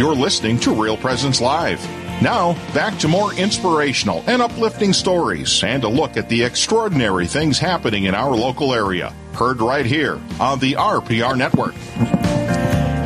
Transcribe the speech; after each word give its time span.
You're 0.00 0.14
listening 0.14 0.58
to 0.60 0.72
Real 0.72 0.96
Presence 0.96 1.42
Live. 1.42 1.78
Now, 2.22 2.54
back 2.72 2.98
to 3.00 3.06
more 3.06 3.34
inspirational 3.34 4.24
and 4.26 4.40
uplifting 4.40 4.94
stories 4.94 5.62
and 5.62 5.84
a 5.84 5.88
look 5.90 6.16
at 6.16 6.26
the 6.30 6.42
extraordinary 6.42 7.26
things 7.26 7.58
happening 7.58 8.04
in 8.04 8.14
our 8.14 8.34
local 8.34 8.72
area. 8.72 9.14
Heard 9.34 9.60
right 9.60 9.84
here 9.84 10.18
on 10.40 10.58
the 10.58 10.72
RPR 10.72 11.36
Network. 11.36 11.74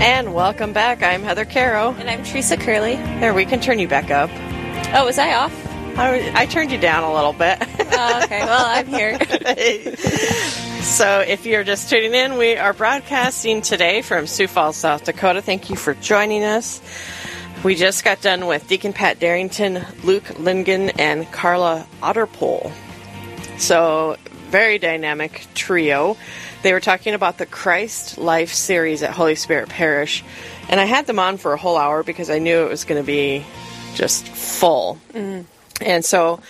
And 0.01 0.35
welcome 0.35 0.73
back. 0.73 1.03
I'm 1.03 1.25
Heather 1.25 1.45
Caro. 1.45 1.95
And 1.95 2.09
I'm 2.09 2.23
Teresa 2.23 2.57
Curley. 2.57 2.95
There, 2.95 3.35
we 3.35 3.45
can 3.45 3.59
turn 3.59 3.81
you 3.81 3.89
back 3.89 4.13
up. 4.13 4.31
Oh, 4.95 5.05
was 5.05 5.19
I 5.19 5.35
off? 5.35 5.67
I, 5.99 6.31
I 6.43 6.47
turned 6.47 6.71
you 6.71 6.79
down 6.79 7.03
a 7.03 7.13
little 7.13 7.33
bit. 7.33 7.59
oh, 7.61 8.21
okay. 8.23 8.45
Well, 8.45 8.67
I'm 8.67 8.87
here. 8.87 9.19
so, 10.85 11.21
if 11.21 11.47
you're 11.47 11.65
just 11.65 11.89
tuning 11.89 12.15
in, 12.15 12.37
we 12.37 12.57
are 12.57 12.75
broadcasting 12.75 13.63
today 13.63 14.03
from 14.03 14.27
Sioux 14.27 14.47
Falls, 14.47 14.77
South 14.77 15.05
Dakota. 15.05 15.41
Thank 15.41 15.71
you 15.71 15.77
for 15.77 15.95
joining 15.95 16.45
us. 16.45 16.83
We 17.65 17.75
just 17.75 18.05
got 18.05 18.21
done 18.21 18.47
with 18.47 18.69
Deacon 18.69 18.93
Pat 18.93 19.19
Darrington, 19.19 19.85
Luke 20.05 20.39
Lingen, 20.39 20.91
and 20.91 21.31
Carla 21.33 21.87
Otterpole. 22.03 22.71
So, 23.57 24.19
very 24.51 24.79
dynamic 24.79 25.47
trio. 25.55 26.19
They 26.63 26.73
were 26.73 26.81
talking 26.81 27.15
about 27.15 27.39
the 27.39 27.47
Christ 27.47 28.19
Life 28.19 28.53
series 28.53 29.03
at 29.03 29.11
Holy 29.11 29.37
Spirit 29.37 29.71
Parish. 29.71 30.23
And 30.69 30.79
I 30.79 30.85
had 30.85 31.07
them 31.07 31.19
on 31.19 31.39
for 31.39 31.55
a 31.55 31.57
whole 31.57 31.79
hour 31.79 32.03
because 32.03 32.29
I 32.29 32.39
knew 32.39 32.63
it 32.63 32.69
was 32.69 32.85
going 32.85 33.03
to 33.03 33.07
be 33.07 33.45
just 33.95 34.29
full. 34.29 34.99
Mm. 35.13 35.47
And 35.81 36.05
so 36.05 36.41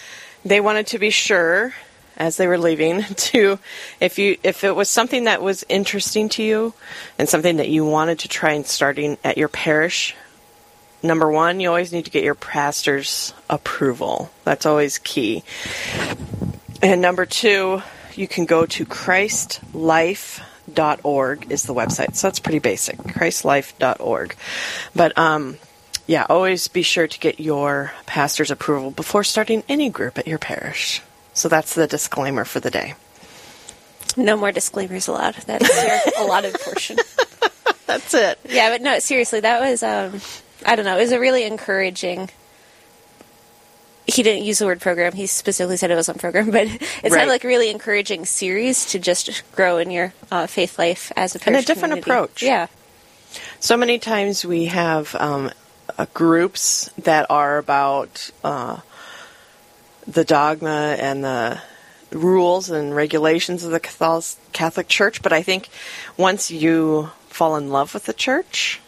they 0.44 0.60
wanted 0.60 0.88
to 0.88 0.98
be 0.98 1.10
sure 1.10 1.72
as 2.16 2.36
they 2.36 2.46
were 2.46 2.58
leaving 2.58 3.02
to 3.16 3.58
if 4.00 4.18
you 4.18 4.36
if 4.42 4.64
it 4.64 4.74
was 4.74 4.88
something 4.88 5.24
that 5.24 5.42
was 5.42 5.64
interesting 5.68 6.30
to 6.30 6.42
you 6.42 6.72
and 7.18 7.28
something 7.28 7.56
that 7.56 7.68
you 7.68 7.84
wanted 7.84 8.20
to 8.20 8.28
try 8.28 8.52
and 8.52 8.66
starting 8.66 9.18
at 9.24 9.38
your 9.38 9.48
parish 9.48 10.14
number 11.02 11.30
one 11.30 11.60
you 11.60 11.68
always 11.68 11.92
need 11.92 12.04
to 12.04 12.10
get 12.10 12.24
your 12.24 12.34
pastor's 12.34 13.34
approval. 13.50 14.30
That's 14.44 14.66
always 14.66 14.98
key. 14.98 15.42
And 16.82 17.00
number 17.00 17.26
two 17.26 17.82
you 18.14 18.28
can 18.28 18.44
go 18.44 18.66
to 18.66 18.86
christlife.org 18.86 21.50
is 21.50 21.64
the 21.64 21.74
website. 21.74 22.14
So 22.14 22.28
that's 22.28 22.38
pretty 22.40 22.60
basic 22.60 22.96
christlife.org 22.98 24.36
but 24.94 25.18
um 25.18 25.58
yeah, 26.06 26.26
always 26.28 26.68
be 26.68 26.82
sure 26.82 27.06
to 27.06 27.18
get 27.18 27.40
your 27.40 27.92
pastor's 28.06 28.50
approval 28.50 28.90
before 28.90 29.24
starting 29.24 29.62
any 29.68 29.88
group 29.88 30.18
at 30.18 30.26
your 30.26 30.38
parish. 30.38 31.00
So 31.34 31.48
that's 31.48 31.74
the 31.74 31.86
disclaimer 31.86 32.44
for 32.44 32.60
the 32.60 32.70
day. 32.70 32.94
No 34.16 34.36
more 34.36 34.52
disclaimers 34.52 35.08
allowed. 35.08 35.34
That's 35.34 35.68
your 35.84 36.24
allotted 36.24 36.54
portion. 36.60 36.98
that's 37.86 38.14
it. 38.14 38.38
Yeah, 38.48 38.70
but 38.70 38.80
no, 38.80 38.98
seriously, 39.00 39.40
that 39.40 39.60
was 39.60 39.82
um, 39.82 40.20
I 40.64 40.76
don't 40.76 40.84
know, 40.84 40.96
it 40.96 41.02
was 41.02 41.12
a 41.12 41.20
really 41.20 41.44
encouraging 41.44 42.30
he 44.06 44.22
didn't 44.22 44.44
use 44.44 44.58
the 44.58 44.66
word 44.66 44.80
program. 44.80 45.12
He 45.12 45.26
specifically 45.26 45.76
said 45.76 45.90
it 45.90 45.96
was 45.96 46.08
on 46.08 46.16
program, 46.16 46.50
but 46.50 46.66
it 46.66 46.80
right. 47.02 47.12
sounded 47.12 47.28
like 47.28 47.44
a 47.44 47.48
really 47.48 47.70
encouraging 47.70 48.26
series 48.26 48.86
to 48.86 48.98
just 48.98 49.42
grow 49.52 49.78
in 49.78 49.90
your 49.90 50.12
uh, 50.30 50.46
faith 50.46 50.78
life 50.78 51.12
as 51.16 51.34
a 51.34 51.38
person. 51.38 51.54
and 51.54 51.64
a 51.64 51.66
different 51.66 51.92
community. 51.92 52.10
approach. 52.10 52.42
Yeah. 52.42 52.66
So 53.60 53.76
many 53.76 53.98
times 53.98 54.44
we 54.44 54.66
have 54.66 55.14
um, 55.16 55.50
uh, 55.98 56.06
groups 56.14 56.90
that 56.98 57.26
are 57.30 57.58
about 57.58 58.30
uh, 58.44 58.80
the 60.06 60.24
dogma 60.24 60.96
and 60.98 61.24
the 61.24 61.60
rules 62.10 62.70
and 62.70 62.94
regulations 62.94 63.64
of 63.64 63.70
the 63.70 63.80
Catholic 63.80 64.88
Church, 64.88 65.22
but 65.22 65.32
I 65.32 65.42
think 65.42 65.68
once 66.16 66.50
you 66.50 67.10
fall 67.28 67.56
in 67.56 67.70
love 67.70 67.94
with 67.94 68.04
the 68.04 68.12
church, 68.12 68.80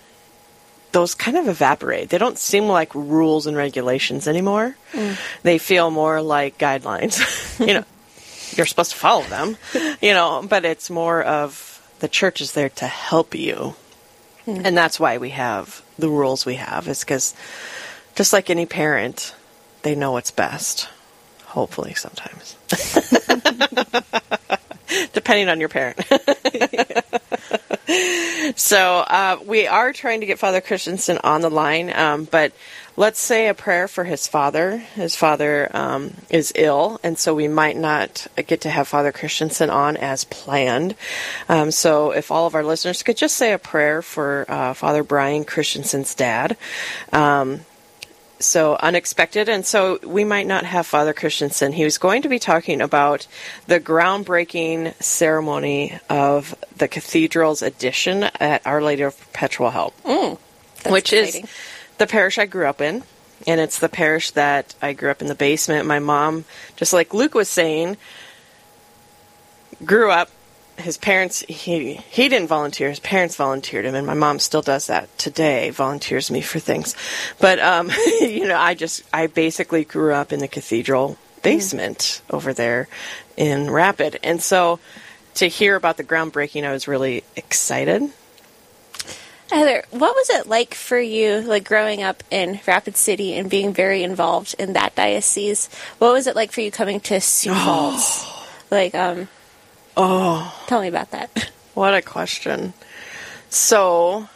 those 0.92 1.14
kind 1.14 1.36
of 1.36 1.48
evaporate. 1.48 2.08
They 2.08 2.16
don't 2.16 2.38
seem 2.38 2.68
like 2.68 2.94
rules 2.94 3.46
and 3.46 3.56
regulations 3.56 4.26
anymore. 4.26 4.76
Mm. 4.92 5.18
They 5.42 5.58
feel 5.58 5.90
more 5.90 6.22
like 6.22 6.56
guidelines. 6.56 7.20
you 7.66 7.74
know, 7.74 7.84
you're 8.56 8.66
supposed 8.66 8.92
to 8.92 8.96
follow 8.96 9.24
them, 9.24 9.56
you 10.00 10.14
know, 10.14 10.46
but 10.48 10.64
it's 10.64 10.88
more 10.88 11.22
of 11.22 11.82
the 11.98 12.08
church 12.08 12.40
is 12.40 12.52
there 12.52 12.70
to 12.70 12.86
help 12.86 13.34
you. 13.34 13.74
Mm. 14.46 14.62
And 14.64 14.76
that's 14.76 15.00
why 15.00 15.18
we 15.18 15.30
have 15.30 15.82
the 15.98 16.08
rules 16.08 16.46
we 16.46 16.54
have 16.54 16.88
is 16.88 17.00
because 17.00 17.34
just 18.14 18.32
like 18.32 18.48
any 18.48 18.64
parent, 18.64 19.34
they 19.82 19.94
know 19.94 20.12
what's 20.12 20.30
best. 20.30 20.88
Hopefully, 21.56 21.94
sometimes. 21.94 22.54
Depending 25.14 25.48
on 25.48 25.58
your 25.58 25.70
parent. 25.70 25.96
so, 28.56 28.98
uh, 28.98 29.38
we 29.42 29.66
are 29.66 29.94
trying 29.94 30.20
to 30.20 30.26
get 30.26 30.38
Father 30.38 30.60
Christensen 30.60 31.16
on 31.24 31.40
the 31.40 31.48
line, 31.48 31.90
um, 31.96 32.24
but 32.24 32.52
let's 32.98 33.18
say 33.18 33.48
a 33.48 33.54
prayer 33.54 33.88
for 33.88 34.04
his 34.04 34.26
father. 34.26 34.76
His 34.76 35.16
father 35.16 35.74
um, 35.74 36.12
is 36.28 36.52
ill, 36.54 37.00
and 37.02 37.18
so 37.18 37.34
we 37.34 37.48
might 37.48 37.78
not 37.78 38.26
get 38.46 38.60
to 38.60 38.68
have 38.68 38.86
Father 38.86 39.10
Christensen 39.10 39.70
on 39.70 39.96
as 39.96 40.24
planned. 40.24 40.94
Um, 41.48 41.70
so 41.70 42.10
if 42.10 42.30
all 42.30 42.46
of 42.46 42.54
our 42.54 42.64
listeners 42.64 43.02
could 43.02 43.16
just 43.16 43.36
say 43.36 43.54
a 43.54 43.58
prayer 43.58 44.02
for 44.02 44.44
uh, 44.46 44.74
Father 44.74 45.02
Brian 45.02 45.46
Christensen's 45.46 46.14
dad. 46.14 46.58
Um, 47.14 47.62
so 48.38 48.76
unexpected, 48.76 49.48
and 49.48 49.64
so 49.64 49.98
we 50.04 50.24
might 50.24 50.46
not 50.46 50.64
have 50.64 50.86
Father 50.86 51.12
Christensen. 51.12 51.72
He 51.72 51.84
was 51.84 51.98
going 51.98 52.22
to 52.22 52.28
be 52.28 52.38
talking 52.38 52.80
about 52.80 53.26
the 53.66 53.80
groundbreaking 53.80 55.00
ceremony 55.02 55.98
of 56.08 56.54
the 56.76 56.88
cathedral's 56.88 57.62
addition 57.62 58.24
at 58.24 58.66
Our 58.66 58.82
Lady 58.82 59.02
of 59.02 59.18
Perpetual 59.18 59.70
Help, 59.70 60.00
mm, 60.02 60.38
which 60.86 61.12
exciting. 61.12 61.44
is 61.44 61.50
the 61.98 62.06
parish 62.06 62.38
I 62.38 62.46
grew 62.46 62.66
up 62.66 62.80
in, 62.80 63.02
and 63.46 63.60
it's 63.60 63.78
the 63.78 63.88
parish 63.88 64.30
that 64.32 64.74
I 64.82 64.92
grew 64.92 65.10
up 65.10 65.22
in 65.22 65.28
the 65.28 65.34
basement. 65.34 65.86
My 65.86 65.98
mom, 65.98 66.44
just 66.76 66.92
like 66.92 67.14
Luke 67.14 67.34
was 67.34 67.48
saying, 67.48 67.96
grew 69.84 70.10
up. 70.10 70.30
His 70.78 70.98
parents, 70.98 71.40
he 71.48 71.94
he 71.94 72.28
didn't 72.28 72.48
volunteer. 72.48 72.90
His 72.90 73.00
parents 73.00 73.36
volunteered 73.36 73.84
him, 73.84 73.94
and 73.94 74.06
my 74.06 74.14
mom 74.14 74.38
still 74.38 74.62
does 74.62 74.88
that 74.88 75.16
today. 75.18 75.70
Volunteers 75.70 76.30
me 76.30 76.40
for 76.40 76.58
things, 76.58 76.94
but 77.40 77.58
um, 77.58 77.90
you 78.20 78.46
know, 78.46 78.58
I 78.58 78.74
just 78.74 79.02
I 79.12 79.26
basically 79.26 79.84
grew 79.84 80.12
up 80.12 80.32
in 80.32 80.40
the 80.40 80.48
cathedral 80.48 81.16
basement 81.42 81.98
mm. 82.28 82.34
over 82.34 82.52
there 82.52 82.88
in 83.36 83.70
Rapid, 83.70 84.20
and 84.22 84.42
so 84.42 84.78
to 85.34 85.48
hear 85.48 85.76
about 85.76 85.96
the 85.96 86.04
groundbreaking, 86.04 86.64
I 86.64 86.72
was 86.72 86.88
really 86.88 87.24
excited. 87.36 88.10
Heather, 89.50 89.84
what 89.90 90.14
was 90.14 90.30
it 90.30 90.48
like 90.48 90.74
for 90.74 90.98
you, 90.98 91.40
like 91.40 91.64
growing 91.64 92.02
up 92.02 92.24
in 92.30 92.58
Rapid 92.66 92.96
City 92.96 93.34
and 93.34 93.48
being 93.48 93.72
very 93.72 94.02
involved 94.02 94.56
in 94.58 94.72
that 94.72 94.96
diocese? 94.96 95.68
What 95.98 96.12
was 96.12 96.26
it 96.26 96.34
like 96.34 96.50
for 96.50 96.62
you 96.62 96.70
coming 96.70 97.00
to 97.00 97.20
Sioux 97.20 97.54
Falls? 97.64 98.26
like, 98.70 98.94
um, 98.94 99.28
oh, 99.96 100.64
tell 100.66 100.80
me 100.80 100.88
about 100.88 101.10
that. 101.12 101.50
What 101.74 101.92
a 101.92 102.00
question. 102.00 102.72
So, 103.50 104.30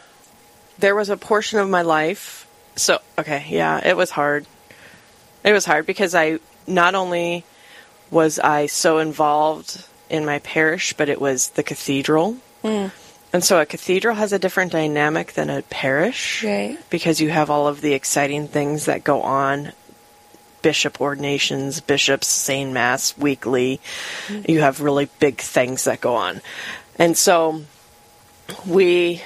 there 0.78 0.94
was 0.94 1.08
a 1.08 1.16
portion 1.16 1.58
of 1.58 1.70
my 1.70 1.80
life. 1.80 2.46
So, 2.76 2.98
okay, 3.18 3.46
yeah, 3.48 3.80
it 3.82 3.96
was 3.96 4.10
hard. 4.10 4.44
It 5.42 5.54
was 5.54 5.64
hard 5.64 5.86
because 5.86 6.14
I 6.14 6.38
not 6.66 6.94
only 6.94 7.46
was 8.10 8.38
I 8.38 8.66
so 8.66 8.98
involved 8.98 9.82
in 10.10 10.26
my 10.26 10.40
parish, 10.40 10.92
but 10.92 11.08
it 11.08 11.18
was 11.18 11.48
the 11.48 11.62
cathedral. 11.62 12.36
Mm. 12.62 12.90
And 13.32 13.44
so 13.44 13.60
a 13.60 13.66
cathedral 13.66 14.16
has 14.16 14.32
a 14.32 14.38
different 14.38 14.72
dynamic 14.72 15.32
than 15.34 15.50
a 15.50 15.62
parish. 15.62 16.42
Right. 16.42 16.78
Because 16.90 17.20
you 17.20 17.30
have 17.30 17.48
all 17.48 17.68
of 17.68 17.80
the 17.80 17.94
exciting 17.94 18.48
things 18.48 18.86
that 18.86 19.04
go 19.04 19.22
on 19.22 19.72
bishop 20.62 21.00
ordinations, 21.00 21.80
bishops 21.80 22.26
saying 22.26 22.72
mass 22.72 23.16
weekly. 23.16 23.80
Mm-hmm. 24.28 24.50
You 24.50 24.60
have 24.60 24.80
really 24.80 25.08
big 25.18 25.38
things 25.38 25.84
that 25.84 26.00
go 26.00 26.14
on. 26.14 26.40
And 26.98 27.16
so 27.16 27.62
we 28.66 29.22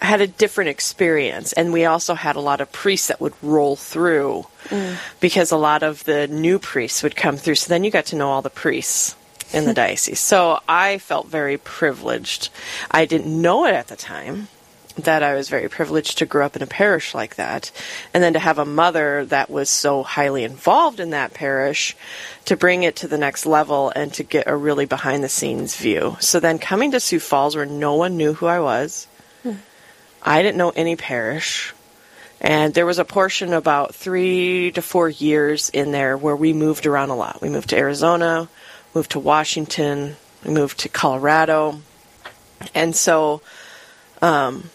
had 0.00 0.20
a 0.20 0.26
different 0.26 0.70
experience 0.70 1.52
and 1.54 1.72
we 1.72 1.84
also 1.84 2.14
had 2.14 2.36
a 2.36 2.40
lot 2.40 2.60
of 2.60 2.70
priests 2.70 3.08
that 3.08 3.20
would 3.20 3.32
roll 3.42 3.76
through 3.76 4.46
mm. 4.66 4.96
because 5.20 5.50
a 5.50 5.56
lot 5.56 5.82
of 5.82 6.04
the 6.04 6.28
new 6.28 6.58
priests 6.58 7.02
would 7.02 7.16
come 7.16 7.36
through 7.36 7.54
so 7.54 7.68
then 7.68 7.82
you 7.82 7.90
got 7.90 8.04
to 8.06 8.16
know 8.16 8.28
all 8.28 8.42
the 8.42 8.50
priests 8.50 9.16
in 9.52 9.64
the 9.64 9.74
diocese. 9.82 10.20
So 10.20 10.60
I 10.68 10.98
felt 10.98 11.28
very 11.28 11.56
privileged. 11.56 12.50
I 12.90 13.06
didn't 13.06 13.40
know 13.40 13.64
it 13.64 13.74
at 13.74 13.88
the 13.88 13.96
time 13.96 14.48
that 14.96 15.22
I 15.22 15.34
was 15.34 15.48
very 15.48 15.68
privileged 15.68 16.18
to 16.18 16.26
grow 16.26 16.46
up 16.46 16.56
in 16.56 16.62
a 16.62 16.66
parish 16.66 17.14
like 17.14 17.36
that. 17.36 17.70
And 18.14 18.22
then 18.22 18.32
to 18.32 18.38
have 18.38 18.58
a 18.58 18.64
mother 18.64 19.24
that 19.26 19.50
was 19.50 19.68
so 19.68 20.02
highly 20.02 20.44
involved 20.44 21.00
in 21.00 21.10
that 21.10 21.34
parish 21.34 21.96
to 22.46 22.56
bring 22.56 22.82
it 22.82 22.96
to 22.96 23.08
the 23.08 23.18
next 23.18 23.46
level 23.46 23.92
and 23.94 24.12
to 24.14 24.22
get 24.22 24.46
a 24.46 24.56
really 24.56 24.86
behind 24.86 25.22
the 25.22 25.28
scenes 25.28 25.76
view. 25.76 26.16
So 26.20 26.40
then 26.40 26.58
coming 26.58 26.92
to 26.92 27.00
Sioux 27.00 27.20
Falls 27.20 27.56
where 27.56 27.66
no 27.66 27.94
one 27.94 28.16
knew 28.16 28.32
who 28.32 28.46
I 28.46 28.60
was, 28.60 29.06
hmm. 29.42 29.54
I 30.22 30.42
didn't 30.42 30.58
know 30.58 30.70
any 30.70 30.96
parish. 30.96 31.74
And 32.40 32.74
there 32.74 32.86
was 32.86 32.98
a 32.98 33.04
portion 33.04 33.52
about 33.52 33.94
three 33.94 34.70
to 34.72 34.82
four 34.82 35.08
years 35.08 35.70
in 35.70 35.92
there 35.92 36.16
where 36.16 36.36
we 36.36 36.52
moved 36.52 36.86
around 36.86 37.10
a 37.10 37.16
lot. 37.16 37.40
We 37.40 37.48
moved 37.48 37.70
to 37.70 37.78
Arizona, 37.78 38.48
moved 38.94 39.12
to 39.12 39.18
Washington, 39.18 40.16
we 40.44 40.52
moved 40.52 40.80
to 40.80 40.88
Colorado. 40.88 41.80
And 42.74 42.94
so 42.94 43.42
um, 44.22 44.70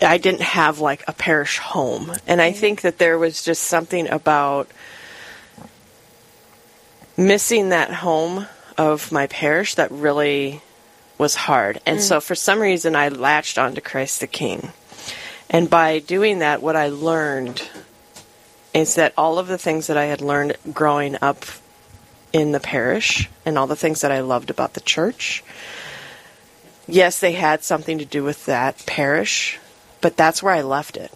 I 0.00 0.18
didn't 0.18 0.42
have 0.42 0.80
like 0.80 1.02
a 1.08 1.12
parish 1.12 1.58
home. 1.58 2.12
And 2.26 2.40
I 2.40 2.52
think 2.52 2.82
that 2.82 2.98
there 2.98 3.18
was 3.18 3.42
just 3.42 3.64
something 3.64 4.08
about 4.08 4.70
missing 7.16 7.70
that 7.70 7.92
home 7.92 8.46
of 8.76 9.10
my 9.10 9.26
parish 9.26 9.74
that 9.74 9.90
really 9.90 10.62
was 11.16 11.34
hard. 11.34 11.80
And 11.84 11.98
mm. 11.98 12.02
so 12.02 12.20
for 12.20 12.36
some 12.36 12.60
reason 12.60 12.94
I 12.94 13.08
latched 13.08 13.58
onto 13.58 13.80
Christ 13.80 14.20
the 14.20 14.28
King. 14.28 14.72
And 15.50 15.68
by 15.68 15.98
doing 15.98 16.40
that 16.40 16.62
what 16.62 16.76
I 16.76 16.88
learned 16.88 17.68
is 18.72 18.94
that 18.94 19.14
all 19.16 19.38
of 19.38 19.48
the 19.48 19.58
things 19.58 19.88
that 19.88 19.96
I 19.96 20.04
had 20.04 20.20
learned 20.20 20.56
growing 20.72 21.16
up 21.20 21.44
in 22.32 22.52
the 22.52 22.60
parish 22.60 23.28
and 23.44 23.58
all 23.58 23.66
the 23.66 23.74
things 23.74 24.02
that 24.02 24.12
I 24.12 24.20
loved 24.20 24.50
about 24.50 24.74
the 24.74 24.80
church 24.80 25.42
yes, 26.88 27.20
they 27.20 27.32
had 27.32 27.62
something 27.62 27.98
to 27.98 28.04
do 28.04 28.24
with 28.24 28.46
that 28.46 28.84
parish, 28.86 29.58
but 30.00 30.16
that's 30.16 30.42
where 30.42 30.54
I 30.54 30.62
left 30.62 30.96
it. 30.96 31.12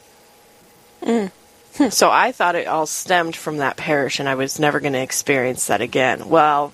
Mm. 1.03 1.31
so 1.91 2.11
I 2.11 2.33
thought 2.33 2.55
it 2.55 2.67
all 2.67 2.87
stemmed 2.87 3.37
from 3.37 3.59
that 3.59 3.77
parish 3.77 4.21
and 4.21 4.29
I 4.29 4.35
was 4.35 4.59
never 4.59 4.81
going 4.81 4.93
to 4.93 5.03
experience 5.03 5.67
that 5.67 5.81
again. 5.81 6.29
Well, 6.29 6.73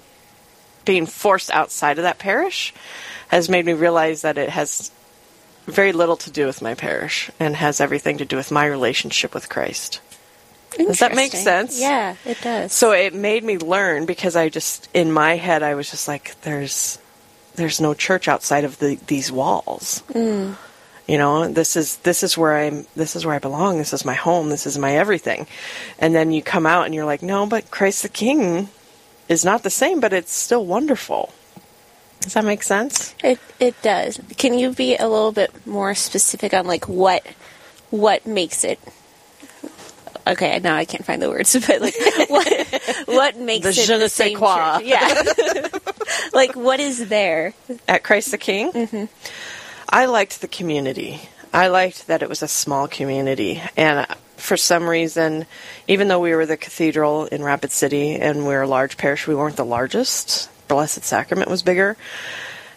being 0.84 1.06
forced 1.06 1.50
outside 1.50 1.98
of 1.98 2.04
that 2.04 2.18
parish 2.18 2.74
has 3.28 3.48
made 3.48 3.64
me 3.66 3.74
realize 3.74 4.22
that 4.22 4.38
it 4.38 4.48
has 4.48 4.90
very 5.66 5.92
little 5.92 6.16
to 6.16 6.30
do 6.30 6.46
with 6.46 6.62
my 6.62 6.74
parish 6.74 7.30
and 7.38 7.54
has 7.54 7.80
everything 7.80 8.18
to 8.18 8.24
do 8.24 8.36
with 8.36 8.50
my 8.50 8.64
relationship 8.64 9.34
with 9.34 9.48
Christ. 9.48 10.00
Does 10.76 10.98
that 11.00 11.14
make 11.14 11.32
sense? 11.32 11.78
Yeah, 11.78 12.16
it 12.24 12.40
does. 12.40 12.72
So 12.72 12.92
it 12.92 13.14
made 13.14 13.44
me 13.44 13.58
learn 13.58 14.06
because 14.06 14.36
I 14.36 14.48
just 14.48 14.88
in 14.94 15.12
my 15.12 15.36
head 15.36 15.62
I 15.62 15.74
was 15.74 15.90
just 15.90 16.08
like 16.08 16.40
there's 16.42 16.98
there's 17.54 17.80
no 17.80 17.92
church 17.92 18.28
outside 18.28 18.64
of 18.64 18.78
the, 18.78 18.98
these 19.06 19.32
walls. 19.32 20.02
Mm. 20.10 20.56
You 21.08 21.16
know, 21.16 21.48
this 21.48 21.74
is 21.74 21.96
this 21.98 22.22
is 22.22 22.36
where 22.36 22.54
I'm. 22.54 22.86
This 22.94 23.16
is 23.16 23.24
where 23.24 23.34
I 23.34 23.38
belong. 23.38 23.78
This 23.78 23.94
is 23.94 24.04
my 24.04 24.14
home. 24.14 24.50
This 24.50 24.66
is 24.66 24.76
my 24.76 24.94
everything. 24.94 25.46
And 25.98 26.14
then 26.14 26.30
you 26.32 26.42
come 26.42 26.66
out 26.66 26.84
and 26.84 26.94
you're 26.94 27.06
like, 27.06 27.22
no, 27.22 27.46
but 27.46 27.70
Christ 27.70 28.02
the 28.02 28.10
King 28.10 28.68
is 29.28 29.44
not 29.44 29.62
the 29.62 29.70
same, 29.70 30.00
but 30.00 30.12
it's 30.12 30.32
still 30.32 30.64
wonderful. 30.66 31.32
Does 32.20 32.34
that 32.34 32.44
make 32.44 32.62
sense? 32.62 33.14
It 33.24 33.38
it 33.58 33.80
does. 33.80 34.20
Can 34.36 34.58
you 34.58 34.72
be 34.72 34.96
a 34.96 35.08
little 35.08 35.32
bit 35.32 35.66
more 35.66 35.94
specific 35.94 36.52
on 36.52 36.66
like 36.66 36.88
what 36.88 37.26
what 37.90 38.26
makes 38.26 38.62
it 38.62 38.78
okay, 40.26 40.60
now 40.60 40.76
I 40.76 40.84
can't 40.84 41.04
find 41.04 41.22
the 41.22 41.30
words, 41.30 41.56
but 41.66 41.80
like 41.80 41.94
what 42.28 42.82
what 43.06 43.36
makes 43.38 43.64
the 43.64 43.70
it 43.70 43.86
je 43.86 43.98
ne 43.98 44.08
sais 44.08 44.36
quoi? 44.36 44.80
Yeah, 44.82 45.22
like 46.32 46.54
what 46.54 46.80
is 46.80 47.08
there 47.08 47.54
at 47.86 48.04
Christ 48.04 48.30
the 48.30 48.38
King? 48.38 48.72
Mm-hmm. 48.72 49.04
I 49.88 50.06
liked 50.06 50.40
the 50.40 50.48
community. 50.48 51.28
I 51.52 51.68
liked 51.68 52.06
that 52.06 52.22
it 52.22 52.28
was 52.28 52.42
a 52.42 52.48
small 52.48 52.88
community, 52.88 53.62
and 53.76 54.06
for 54.36 54.56
some 54.56 54.88
reason, 54.88 55.46
even 55.86 56.08
though 56.08 56.20
we 56.20 56.34
were 56.34 56.46
the 56.46 56.56
cathedral 56.56 57.26
in 57.26 57.42
Rapid 57.42 57.72
City 57.72 58.14
and 58.16 58.46
we 58.46 58.54
are 58.54 58.62
a 58.62 58.68
large 58.68 58.96
parish, 58.96 59.26
we 59.26 59.34
weren't 59.34 59.56
the 59.56 59.64
largest. 59.64 60.50
Blessed 60.68 61.04
Sacrament 61.04 61.50
was 61.50 61.62
bigger, 61.62 61.96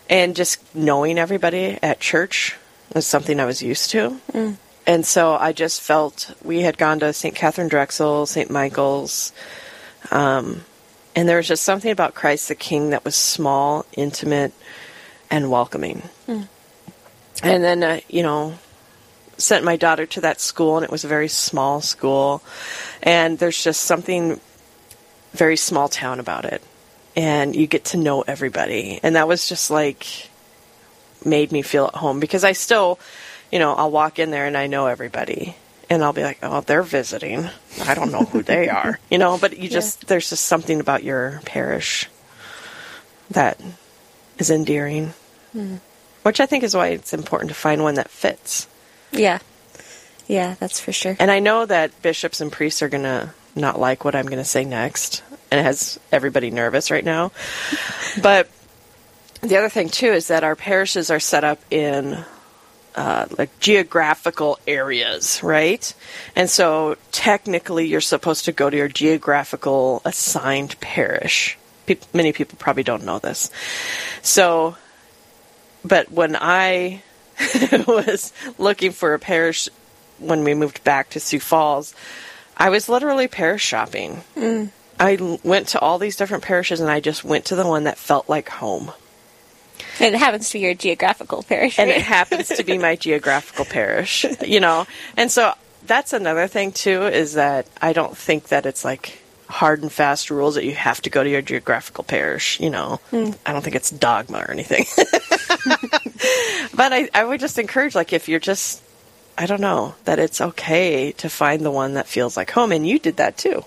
and 0.10 0.36
just 0.36 0.60
knowing 0.74 1.20
everybody 1.20 1.78
at 1.84 2.00
church 2.00 2.58
was 2.94 3.06
something 3.06 3.40
I 3.40 3.46
was 3.46 3.62
used 3.62 3.92
to. 3.92 4.20
Mm 4.32 4.58
and 4.86 5.06
so 5.06 5.36
I 5.36 5.54
just 5.54 5.82
felt 5.82 6.34
we 6.44 6.62
had 6.62 6.78
gone 6.78 7.00
to 7.00 7.14
St. 7.14 7.36
Katharine 7.36 7.68
Drexel, 7.68 8.26
St. 8.26 8.50
Michael's, 8.50 9.32
um, 10.10 10.66
and 11.16 11.28
there 11.28 11.38
was 11.38 11.48
just 11.48 11.64
something 11.64 11.92
about 11.92 12.16
Christ 12.16 12.48
the 12.48 12.56
King 12.56 12.90
that 12.92 13.06
was 13.06 13.16
small, 13.16 13.86
intimate, 13.94 14.54
and 15.30 15.52
welcoming. 15.52 16.04
Mm. 16.28 16.48
And 17.44 17.64
then, 17.64 17.84
uh, 17.84 18.00
you 18.08 18.24
know, 18.24 18.56
sent 19.38 19.66
my 19.66 19.76
daughter 19.76 20.06
to 20.06 20.22
that 20.22 20.40
school, 20.40 20.78
and 20.78 20.84
it 20.84 20.92
was 20.92 21.04
a 21.04 21.08
very 21.08 21.28
small 21.28 21.82
school, 21.82 22.44
and 23.02 23.40
there's 23.40 23.64
just 23.64 23.82
something 23.82 24.40
very 25.34 25.58
small 25.58 25.90
town 25.90 26.20
about 26.20 26.46
it, 26.46 26.62
and 27.16 27.56
you 27.56 27.68
get 27.68 27.86
to 27.86 27.98
know 27.98 28.22
everybody, 28.22 29.00
and 29.02 29.16
that 29.16 29.28
was 29.28 29.48
just 29.50 29.72
like 29.72 30.30
made 31.26 31.52
me 31.52 31.62
feel 31.62 31.86
at 31.86 31.96
home 31.96 32.20
because 32.20 32.44
I 32.44 32.52
still 32.52 33.00
you 33.52 33.60
know, 33.60 33.74
I'll 33.74 33.92
walk 33.92 34.18
in 34.18 34.32
there 34.32 34.46
and 34.46 34.58
I 34.58 34.68
know 34.68 34.88
everybody. 34.88 35.56
And 35.90 36.04
I'll 36.04 36.14
be 36.14 36.24
like, 36.24 36.40
oh, 36.42 36.62
they're 36.62 36.84
visiting. 36.84 37.50
I 37.84 37.96
don't 37.96 38.14
know 38.14 38.24
who 38.24 38.42
they 38.42 38.70
are. 38.70 38.98
You 39.10 39.18
know, 39.18 39.38
but 39.38 39.58
you 39.58 39.70
just, 39.70 40.04
yeah. 40.04 40.08
there's 40.08 40.30
just 40.30 40.46
something 40.46 40.80
about 40.80 41.04
your 41.04 41.42
parish 41.44 42.10
that 43.32 43.60
is 44.38 44.50
endearing. 44.50 45.14
Mm. 45.54 45.80
Which 46.24 46.40
I 46.40 46.46
think 46.46 46.64
is 46.64 46.76
why 46.76 46.90
it's 46.90 47.14
important 47.14 47.50
to 47.50 47.56
find 47.56 47.84
one 47.84 47.96
that 47.96 48.10
fits. 48.10 48.68
Yeah. 49.12 49.40
Yeah, 50.28 50.56
that's 50.60 50.80
for 50.80 50.92
sure. 50.92 51.16
And 51.20 51.32
I 51.32 51.40
know 51.40 51.66
that 51.66 52.02
bishops 52.02 52.42
and 52.42 52.52
priests 52.52 52.82
are 52.82 52.90
going 52.90 53.04
to 53.04 53.34
not 53.56 53.80
like 53.80 54.06
what 54.06 54.16
I'm 54.16 54.26
going 54.26 54.38
to 54.38 54.46
say 54.46 54.64
next. 54.64 55.24
And 55.50 55.60
it 55.60 55.64
has 55.64 56.00
everybody 56.12 56.52
nervous 56.52 56.92
right 56.92 57.04
now. 57.04 57.32
but 58.22 58.50
the 59.42 59.58
other 59.58 59.70
thing, 59.70 59.90
too, 59.90 60.12
is 60.12 60.28
that 60.28 60.44
our 60.44 60.56
parishes 60.56 61.10
are 61.10 61.20
set 61.20 61.44
up 61.44 61.60
in 61.70 62.24
uh, 62.96 63.26
like 63.38 63.60
geographical 63.60 64.60
areas, 64.68 65.42
right? 65.44 65.94
And 66.36 66.50
so 66.50 66.98
technically, 67.12 67.88
you're 67.88 68.02
supposed 68.02 68.46
to 68.46 68.52
go 68.52 68.70
to 68.70 68.78
your 68.78 68.88
geographical 68.88 70.02
assigned 70.06 70.80
parish. 70.80 71.58
Pe- 71.86 71.98
many 72.14 72.34
people 72.34 72.58
probably 72.60 72.84
don't 72.84 73.04
know 73.04 73.20
this. 73.20 73.50
So, 74.22 74.76
but 75.84 76.12
when 76.12 76.36
I 76.36 77.04
was 77.88 78.34
looking 78.58 78.92
for 78.92 79.14
a 79.14 79.20
parish 79.20 79.70
when 80.20 80.44
we 80.44 80.54
moved 80.54 80.84
back 80.84 81.10
to 81.12 81.20
Sioux 81.20 81.40
Falls, 81.40 81.96
I 82.58 82.70
was 82.70 82.88
literally 82.88 83.28
parish 83.28 83.64
shopping. 83.64 84.24
Mm. 84.36 84.70
I 85.00 85.40
went 85.44 85.70
to 85.70 85.80
all 85.80 85.98
these 85.98 86.16
different 86.16 86.44
parishes 86.44 86.80
and 86.80 86.90
I 86.90 87.00
just 87.00 87.24
went 87.24 87.46
to 87.46 87.56
the 87.56 87.66
one 87.66 87.86
that 87.86 87.98
felt 87.98 88.30
like 88.30 88.50
home. 88.50 88.92
And 90.00 90.14
it 90.14 90.20
happens 90.20 90.50
to 90.50 90.54
be 90.54 90.60
your 90.60 90.76
geographical 90.76 91.44
parish. 91.44 91.78
Right? 91.78 91.88
And 91.88 91.92
it 91.92 92.04
happens 92.04 92.50
to 92.50 92.64
be 92.64 92.78
my 92.78 92.96
geographical 92.98 93.66
parish, 93.66 94.26
you 94.46 94.60
know. 94.60 94.86
And 95.18 95.32
so 95.32 95.54
that's 95.86 96.14
another 96.14 96.48
thing 96.48 96.72
too 96.72 97.04
is 97.04 97.34
that 97.34 97.68
I 97.82 97.94
don't 97.94 98.16
think 98.16 98.50
that 98.50 98.66
it's 98.66 98.86
like 98.86 99.21
hard 99.52 99.82
and 99.82 99.92
fast 99.92 100.32
rules 100.32 100.56
that 100.56 100.66
you 100.66 100.74
have 100.74 101.02
to 101.02 101.10
go 101.10 101.24
to 101.24 101.30
your 101.30 101.42
geographical 101.42 102.04
parish, 102.04 102.60
you 102.60 102.70
know. 102.70 103.00
Mm. 103.12 103.38
I 103.46 103.54
don't 103.54 103.62
think 103.62 103.76
it's 103.76 103.92
dogma 103.92 104.40
or 104.40 104.52
anything. 104.52 104.86
but 106.76 106.94
I, 106.94 107.10
I 107.14 107.24
would 107.24 107.40
just 107.40 107.60
encourage 107.60 107.94
like 107.94 108.14
if 108.14 108.28
you're 108.30 108.40
just 108.40 108.82
I 109.38 109.46
don't 109.46 109.62
know, 109.62 109.96
that 110.06 110.20
it's 110.20 110.42
okay 110.42 111.14
to 111.14 111.30
find 111.30 111.64
the 111.64 111.72
one 111.72 111.94
that 111.96 112.08
feels 112.08 112.36
like 112.36 112.52
home 112.52 112.72
and 112.72 112.88
you 112.88 113.00
did 113.00 113.18
that 113.18 113.38
too. 113.38 113.64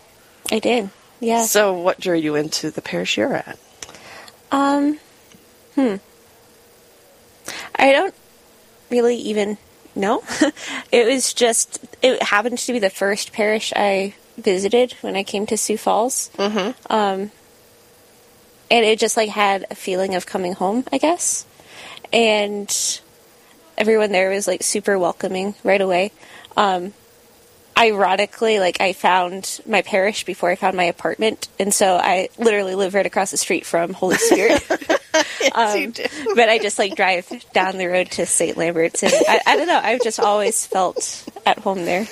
I 0.50 0.58
did. 0.58 0.90
Yeah. 1.20 1.42
So 1.42 1.72
what 1.74 2.00
drew 2.00 2.16
you 2.16 2.34
into 2.34 2.70
the 2.70 2.82
parish 2.82 3.16
you're 3.16 3.34
at? 3.34 3.58
Um 4.50 4.98
hmm. 5.74 5.96
I 7.76 7.92
don't 7.92 8.14
really 8.90 9.16
even 9.16 9.58
know. 9.94 10.22
it 10.92 11.06
was 11.06 11.34
just, 11.34 11.84
it 12.02 12.22
happened 12.22 12.58
to 12.58 12.72
be 12.72 12.78
the 12.78 12.90
first 12.90 13.32
parish 13.32 13.72
I 13.74 14.14
visited 14.36 14.92
when 15.00 15.16
I 15.16 15.22
came 15.22 15.46
to 15.46 15.56
Sioux 15.56 15.76
Falls. 15.76 16.30
Mm-hmm. 16.36 16.92
Um, 16.92 17.30
and 18.70 18.84
it 18.84 18.98
just 18.98 19.16
like 19.16 19.30
had 19.30 19.66
a 19.70 19.74
feeling 19.74 20.14
of 20.14 20.26
coming 20.26 20.52
home, 20.52 20.84
I 20.92 20.98
guess. 20.98 21.46
And 22.12 23.00
everyone 23.76 24.12
there 24.12 24.30
was 24.30 24.46
like 24.46 24.62
super 24.62 24.98
welcoming 24.98 25.54
right 25.62 25.80
away. 25.80 26.12
Um, 26.56 26.92
ironically, 27.76 28.58
like 28.58 28.80
I 28.80 28.92
found 28.92 29.60
my 29.66 29.82
parish 29.82 30.24
before 30.24 30.50
I 30.50 30.56
found 30.56 30.76
my 30.76 30.84
apartment, 30.84 31.48
and 31.58 31.72
so 31.72 31.96
I 31.96 32.28
literally 32.38 32.74
live 32.74 32.94
right 32.94 33.06
across 33.06 33.30
the 33.30 33.36
street 33.36 33.66
from 33.66 33.92
Holy 33.92 34.16
Spirit. 34.16 34.64
yes, 34.70 35.52
um, 35.54 35.92
but 36.34 36.48
I 36.48 36.58
just 36.58 36.78
like 36.78 36.94
drive 36.96 37.28
down 37.52 37.78
the 37.78 37.86
road 37.86 38.10
to 38.12 38.26
St. 38.26 38.56
Lambert's, 38.56 39.02
and 39.02 39.12
I, 39.28 39.40
I, 39.46 39.56
don't 39.56 39.66
know. 39.66 39.80
I've 39.82 40.02
just 40.02 40.20
always 40.20 40.66
felt 40.66 41.26
at 41.44 41.58
home 41.58 41.84
there. 41.84 42.06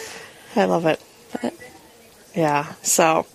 I 0.57 0.65
love 0.65 0.87
it. 0.87 1.01
But, 1.41 1.55
yeah. 2.35 2.73
So, 2.83 3.27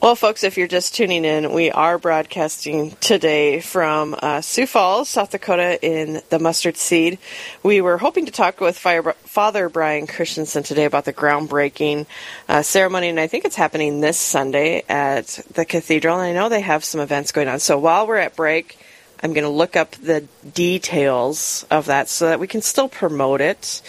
well, 0.00 0.16
folks, 0.16 0.44
if 0.44 0.56
you're 0.56 0.66
just 0.66 0.94
tuning 0.94 1.24
in, 1.24 1.52
we 1.52 1.70
are 1.70 1.98
broadcasting 1.98 2.92
today 3.00 3.60
from 3.60 4.16
uh, 4.20 4.40
Sioux 4.40 4.66
Falls, 4.66 5.08
South 5.08 5.30
Dakota, 5.30 5.78
in 5.84 6.22
the 6.30 6.38
Mustard 6.38 6.76
Seed. 6.76 7.18
We 7.62 7.80
were 7.80 7.98
hoping 7.98 8.26
to 8.26 8.32
talk 8.32 8.60
with 8.60 8.78
Fire, 8.78 9.02
Father 9.24 9.68
Brian 9.68 10.06
Christensen 10.06 10.62
today 10.62 10.84
about 10.84 11.04
the 11.04 11.12
groundbreaking 11.12 12.06
uh, 12.48 12.62
ceremony, 12.62 13.08
and 13.08 13.20
I 13.20 13.26
think 13.26 13.44
it's 13.44 13.56
happening 13.56 14.00
this 14.00 14.18
Sunday 14.18 14.84
at 14.88 15.26
the 15.52 15.66
cathedral. 15.66 16.18
And 16.18 16.22
I 16.22 16.32
know 16.32 16.48
they 16.48 16.62
have 16.62 16.82
some 16.82 17.00
events 17.00 17.32
going 17.32 17.48
on. 17.48 17.60
So 17.60 17.78
while 17.78 18.06
we're 18.06 18.16
at 18.16 18.36
break, 18.36 18.78
I'm 19.22 19.34
going 19.34 19.44
to 19.44 19.50
look 19.50 19.76
up 19.76 19.92
the 19.92 20.26
details 20.54 21.66
of 21.70 21.86
that 21.86 22.08
so 22.08 22.26
that 22.26 22.40
we 22.40 22.46
can 22.46 22.62
still 22.62 22.88
promote 22.88 23.42
it. 23.42 23.82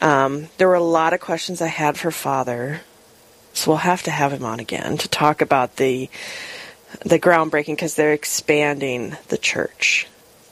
Um, 0.00 0.48
there 0.58 0.68
were 0.68 0.74
a 0.74 0.80
lot 0.80 1.14
of 1.14 1.20
questions 1.20 1.60
I 1.60 1.66
had 1.66 1.98
for 1.98 2.12
Father 2.12 2.82
so 3.58 3.72
we'll 3.72 3.78
have 3.78 4.02
to 4.04 4.10
have 4.10 4.32
him 4.32 4.44
on 4.44 4.60
again 4.60 4.96
to 4.98 5.08
talk 5.08 5.42
about 5.42 5.76
the 5.76 6.08
the 7.04 7.18
groundbreaking 7.18 7.74
because 7.76 7.94
they're 7.96 8.12
expanding 8.14 9.16
the 9.28 9.36
church. 9.38 10.06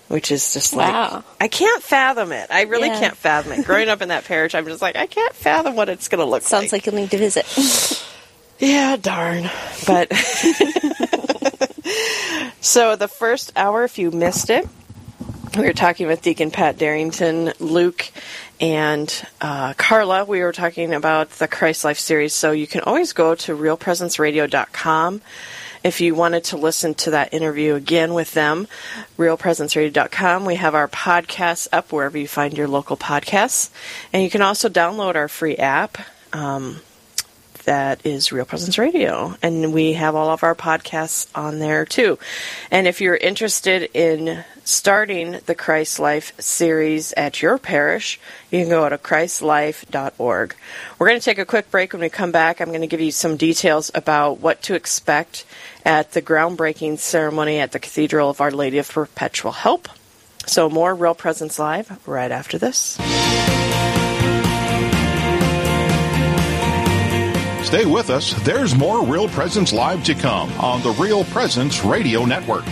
which 0.09 0.31
is 0.31 0.53
just 0.53 0.75
like 0.77 0.93
Wow. 0.93 1.25
I 1.41 1.49
can't 1.49 1.83
fathom 1.83 2.31
it. 2.33 2.49
I 2.51 2.63
really 2.63 2.89
Yeah. 2.89 3.01
can't 3.01 3.17
fathom 3.17 3.53
it. 3.53 3.65
Growing 3.67 3.89
up 3.89 4.03
in 4.03 4.09
that 4.11 4.25
parish, 4.25 4.55
I'm 4.55 4.65
just 4.67 4.81
like 4.83 4.97
I 4.97 5.07
can't 5.07 5.35
fathom 5.35 5.75
what 5.77 5.89
it's 5.89 6.09
going 6.09 6.19
to 6.21 6.25
look 6.25 6.43
like. 6.43 6.49
Sounds 6.49 6.73
like 6.73 6.87
you'll 6.87 6.95
need 6.95 7.11
to 7.11 7.19
visit. 7.19 7.47
Yeah, 8.59 8.97
darn. 8.97 9.51
But 9.87 10.11
so 12.61 12.97
the 12.97 13.09
first 13.09 13.53
hour, 13.57 13.85
if 13.85 13.99
you 13.99 14.11
missed 14.11 14.51
it, 14.51 14.67
we 15.57 15.65
were 15.65 15.73
talking 15.73 16.07
with 16.07 16.23
Deacon 16.23 16.51
Pat 16.51 16.77
Darrington, 16.77 17.53
Luke, 17.59 18.11
and 18.61 19.27
uh, 19.41 19.73
Carla. 19.75 20.25
We 20.25 20.41
were 20.41 20.53
talking 20.53 20.93
about 20.93 21.31
the 21.31 21.49
Christ 21.49 21.85
Life 21.85 21.99
series. 21.99 22.35
So 22.35 22.53
you 22.53 22.67
can 22.67 22.83
always 22.83 23.13
go 23.13 23.35
to 23.35 23.57
realpresenceradio.com 23.57 25.23
if 25.83 26.01
you 26.01 26.15
wanted 26.15 26.45
to 26.45 26.57
listen 26.57 26.95
to 26.95 27.11
that 27.13 27.33
interview 27.33 27.75
again 27.75 28.13
with 28.13 28.33
them. 28.33 28.69
Realpresenceradio.com. 29.17 30.45
We 30.45 30.57
have 30.57 30.75
our 30.75 30.89
podcasts 30.89 31.69
up 31.73 31.93
wherever 31.93 32.19
you 32.19 32.29
find 32.29 32.57
your 32.57 32.69
local 32.69 32.97
podcasts. 32.97 33.71
And 34.13 34.23
you 34.23 34.31
can 34.31 34.43
also 34.43 34.69
download 34.69 35.15
our 35.15 35.29
free 35.29 35.57
app. 35.57 35.99
Um, 36.33 36.81
that 37.67 38.05
is 38.05 38.33
Real 38.33 38.45
Presence 38.45 38.79
Radio. 38.79 39.37
And 39.43 39.73
we 39.73 39.93
have 39.93 40.15
all 40.15 40.31
of 40.31 40.43
our 40.43 40.55
podcasts 40.55 41.29
on 41.35 41.59
there 41.59 41.85
too. 41.85 42.19
And 42.71 42.89
if 42.89 43.01
you're 43.01 43.17
interested 43.17 43.91
in 43.95 44.45
starting 44.65 45.39
the 45.47 45.55
Christ 45.55 46.01
Life 46.01 46.33
series 46.41 47.13
at 47.13 47.41
your 47.43 47.59
parish, 47.59 48.19
you 48.51 48.61
can 48.61 48.69
go 48.69 48.89
to 48.89 48.99
christlife.org. 48.99 50.57
We're 50.99 51.07
going 51.09 51.21
to 51.21 51.25
take 51.25 51.39
a 51.39 51.45
quick 51.45 51.71
break. 51.71 51.93
When 51.93 52.03
we 52.03 52.09
come 52.09 52.33
back, 52.33 52.61
I'm 52.61 52.69
going 52.69 52.81
to 52.81 52.87
give 52.87 53.01
you 53.01 53.13
some 53.13 53.37
details 53.37 53.91
about 53.95 54.41
what 54.41 54.63
to 54.63 54.75
expect 54.75 55.45
at 55.85 56.13
the 56.13 56.23
groundbreaking 56.23 56.99
ceremony 56.99 57.59
at 57.59 57.73
the 57.73 57.79
Cathedral 57.79 58.31
of 58.31 58.41
Our 58.41 58.51
Lady 58.51 58.79
of 58.79 58.91
Perpetual 58.91 59.53
Help. 59.53 59.89
So, 60.47 60.71
more 60.71 60.95
Real 60.95 61.15
Presence 61.15 61.59
Live 61.59 62.07
right 62.07 62.31
after 62.31 62.59
this. 62.59 62.99
Stay 67.77 67.85
with 67.85 68.09
us. 68.09 68.33
There's 68.43 68.75
more 68.75 69.05
Real 69.05 69.29
Presence 69.29 69.71
Live 69.71 70.03
to 70.05 70.15
come 70.15 70.51
on 70.53 70.81
the 70.81 70.93
Real 70.93 71.25
Presence 71.25 71.85
Radio 71.85 72.25
Network. 72.25 72.65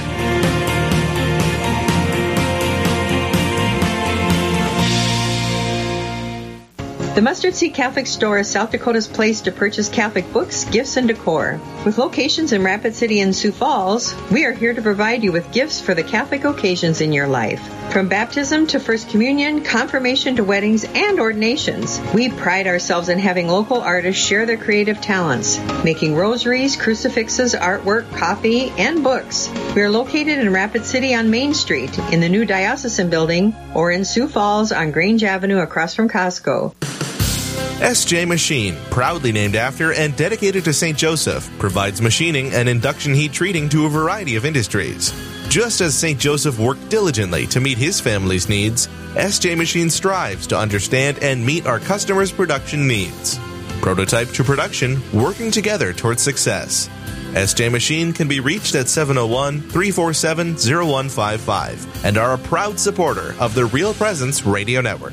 The 7.15 7.21
Mustard 7.21 7.55
Seed 7.55 7.75
Catholic 7.75 8.07
Store 8.07 8.39
is 8.39 8.49
South 8.49 8.71
Dakota's 8.71 9.07
place 9.07 9.43
to 9.43 9.53
purchase 9.53 9.91
Catholic 9.91 10.33
books, 10.33 10.65
gifts, 10.65 10.97
and 10.97 11.07
decor. 11.07 11.61
With 11.85 11.99
locations 11.99 12.53
in 12.55 12.65
Rapid 12.65 12.95
City 12.95 13.21
and 13.21 13.37
Sioux 13.37 13.53
Falls, 13.53 14.15
we 14.31 14.47
are 14.47 14.53
here 14.53 14.73
to 14.73 14.81
provide 14.81 15.23
you 15.23 15.33
with 15.33 15.53
gifts 15.53 15.83
for 15.83 15.93
the 15.93 16.03
Catholic 16.03 16.45
occasions 16.45 17.03
in 17.03 17.13
your 17.13 17.27
life. 17.27 17.61
From 17.91 18.09
baptism 18.09 18.67
to 18.69 18.81
First 18.81 19.09
Communion, 19.09 19.63
confirmation 19.63 20.35
to 20.37 20.45
weddings, 20.45 20.85
and 20.85 21.21
ordinations, 21.21 22.01
we 22.13 22.29
pride 22.29 22.67
ourselves 22.67 23.09
in 23.09 23.21
having 23.21 23.47
local 23.47 23.81
artists 23.81 24.21
share 24.21 24.47
their 24.47 24.57
creative 24.57 25.01
talents, 25.01 25.61
making 25.85 26.17
rosaries, 26.17 26.75
crucifixes, 26.75 27.55
artwork, 27.55 28.11
coffee, 28.17 28.71
and 28.71 29.05
books. 29.05 29.49
We 29.77 29.83
are 29.83 29.91
located 29.91 30.39
in 30.39 30.53
Rapid 30.53 30.85
City 30.85 31.15
on 31.15 31.31
Main 31.31 31.55
Street, 31.55 31.97
in 32.11 32.21
the 32.21 32.29
new 32.29 32.45
Diocesan 32.45 33.11
Building, 33.11 33.55
or 33.75 33.93
in 33.93 34.05
Sioux 34.05 34.27
Falls 34.27 34.73
on 34.73 34.91
Grange 34.91 35.23
Avenue 35.23 35.59
across 35.59 35.95
from 35.95 36.09
Costco. 36.09 36.75
SJ 37.81 38.27
Machine, 38.27 38.77
proudly 38.91 39.31
named 39.31 39.57
after 39.57 39.93
and 39.93 40.17
dedicated 40.17 40.65
to 40.65 40.73
St. 40.73 40.97
Joseph, 40.97 41.49
provides 41.59 42.01
machining 42.01 42.53
and 42.53 42.69
induction 42.69 43.15
heat 43.15 43.33
treating 43.33 43.69
to 43.69 43.87
a 43.87 43.89
variety 43.89 44.37
of 44.37 44.45
industries. 44.45 45.13
Just 45.55 45.81
as 45.83 45.97
St. 45.97 46.19
Joseph 46.19 46.59
worked 46.59 46.89
diligently 46.89 47.47
to 47.47 47.61
meet 47.61 47.79
his 47.79 48.01
family's 48.01 48.49
needs, 48.49 48.89
SJ 49.15 49.57
Machine 49.57 49.89
strives 49.89 50.49
to 50.49 50.59
understand 50.59 51.23
and 51.23 51.47
meet 51.47 51.65
our 51.65 51.79
customers' 51.79 52.33
production 52.33 52.89
needs. 52.89 53.39
Prototype 53.81 54.31
to 54.31 54.43
production, 54.43 55.01
working 55.13 55.53
together 55.53 55.93
towards 55.93 56.25
success. 56.25 56.89
SJ 57.35 57.71
Machine 57.71 58.13
can 58.13 58.27
be 58.27 58.41
reached 58.41 58.75
at 58.75 58.89
701 58.89 59.61
347 59.61 60.57
0155 60.57 62.05
and 62.05 62.19
are 62.19 62.35
a 62.35 62.39
proud 62.39 62.81
supporter 62.81 63.37
of 63.39 63.55
the 63.55 63.67
Real 63.67 63.95
Presence 63.95 64.45
Radio 64.45 64.81
Network. 64.81 65.13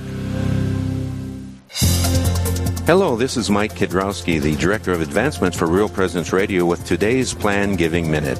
Hello, 2.87 3.15
this 3.15 3.37
is 3.37 3.51
Mike 3.51 3.75
Kidrowski, 3.75 4.41
the 4.41 4.55
Director 4.55 4.91
of 4.91 5.01
Advancements 5.01 5.55
for 5.55 5.67
Real 5.67 5.87
Presence 5.87 6.33
Radio 6.33 6.65
with 6.65 6.83
today's 6.83 7.31
Plan 7.31 7.75
Giving 7.75 8.09
Minute. 8.09 8.39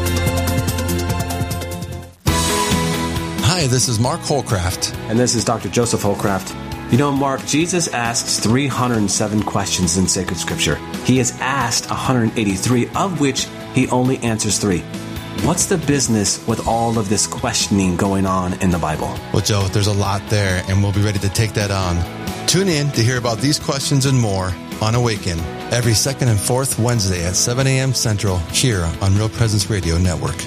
Hi, 3.53 3.67
this 3.67 3.89
is 3.89 3.99
Mark 3.99 4.21
Holcraft. 4.21 4.95
And 5.09 5.19
this 5.19 5.35
is 5.35 5.43
Dr. 5.43 5.67
Joseph 5.67 6.03
Holcraft. 6.03 6.89
You 6.89 6.97
know, 6.97 7.11
Mark, 7.11 7.45
Jesus 7.45 7.89
asks 7.89 8.39
307 8.39 9.43
questions 9.43 9.97
in 9.97 10.07
sacred 10.07 10.37
scripture. 10.37 10.75
He 11.03 11.17
has 11.17 11.37
asked 11.41 11.89
183, 11.89 12.87
of 12.95 13.19
which 13.19 13.49
he 13.73 13.89
only 13.89 14.19
answers 14.19 14.57
three. 14.57 14.79
What's 15.43 15.65
the 15.65 15.77
business 15.79 16.47
with 16.47 16.65
all 16.65 16.97
of 16.97 17.09
this 17.09 17.27
questioning 17.27 17.97
going 17.97 18.25
on 18.25 18.53
in 18.61 18.71
the 18.71 18.79
Bible? 18.79 19.13
Well, 19.33 19.41
Joe, 19.41 19.67
there's 19.67 19.87
a 19.87 19.93
lot 19.93 20.21
there, 20.29 20.63
and 20.69 20.81
we'll 20.81 20.93
be 20.93 21.03
ready 21.03 21.19
to 21.19 21.29
take 21.29 21.51
that 21.55 21.71
on. 21.71 21.97
Tune 22.47 22.69
in 22.69 22.89
to 22.91 23.01
hear 23.01 23.17
about 23.17 23.39
these 23.39 23.59
questions 23.59 24.05
and 24.05 24.17
more 24.17 24.53
on 24.81 24.95
Awaken 24.95 25.37
every 25.73 25.93
second 25.93 26.29
and 26.29 26.39
fourth 26.39 26.79
Wednesday 26.79 27.25
at 27.25 27.35
7 27.35 27.67
a.m. 27.67 27.93
Central 27.93 28.37
here 28.53 28.89
on 29.01 29.13
Real 29.17 29.27
Presence 29.27 29.69
Radio 29.69 29.97
Network. 29.97 30.37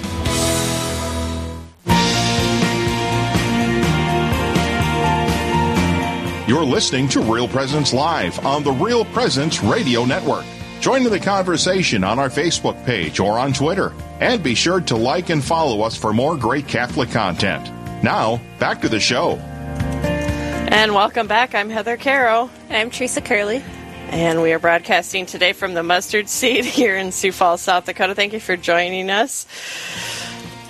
You're 6.47 6.63
listening 6.63 7.07
to 7.07 7.21
Real 7.21 7.47
Presence 7.47 7.91
Live 7.91 8.45
on 8.45 8.61
the 8.61 8.71
Real 8.71 9.03
Presence 9.03 9.63
Radio 9.63 10.05
Network. 10.05 10.45
Join 10.79 11.03
in 11.03 11.11
the 11.11 11.19
conversation 11.19 12.03
on 12.03 12.19
our 12.19 12.29
Facebook 12.29 12.85
page 12.85 13.19
or 13.19 13.39
on 13.39 13.51
Twitter. 13.51 13.91
And 14.19 14.43
be 14.43 14.53
sure 14.53 14.79
to 14.81 14.95
like 14.95 15.31
and 15.31 15.43
follow 15.43 15.81
us 15.81 15.97
for 15.97 16.13
more 16.13 16.37
great 16.37 16.67
Catholic 16.67 17.09
content. 17.09 17.71
Now, 18.03 18.39
back 18.59 18.79
to 18.81 18.89
the 18.89 18.99
show. 18.99 19.37
And 19.37 20.93
welcome 20.93 21.25
back. 21.25 21.55
I'm 21.55 21.71
Heather 21.71 21.97
Caro. 21.97 22.51
I'm 22.69 22.91
Teresa 22.91 23.21
Curley. 23.21 23.63
And 24.09 24.43
we 24.43 24.53
are 24.53 24.59
broadcasting 24.59 25.25
today 25.25 25.51
from 25.51 25.73
the 25.73 25.81
Mustard 25.81 26.29
Seed 26.29 26.63
here 26.65 26.95
in 26.95 27.11
Sioux 27.11 27.31
Falls, 27.31 27.61
South 27.61 27.85
Dakota. 27.87 28.13
Thank 28.13 28.33
you 28.33 28.39
for 28.39 28.55
joining 28.55 29.09
us. 29.09 29.47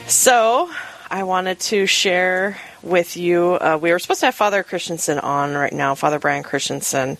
So, 0.07 0.71
I 1.11 1.23
wanted 1.23 1.59
to 1.59 1.85
share 1.85 2.57
with 2.85 3.17
you. 3.17 3.53
Uh, 3.55 3.77
we 3.81 3.91
were 3.91 3.99
supposed 3.99 4.21
to 4.21 4.27
have 4.27 4.35
Father 4.35 4.63
Christensen 4.63 5.19
on 5.19 5.55
right 5.55 5.73
now, 5.73 5.95
Father 5.95 6.19
Brian 6.19 6.43
Christensen, 6.43 7.17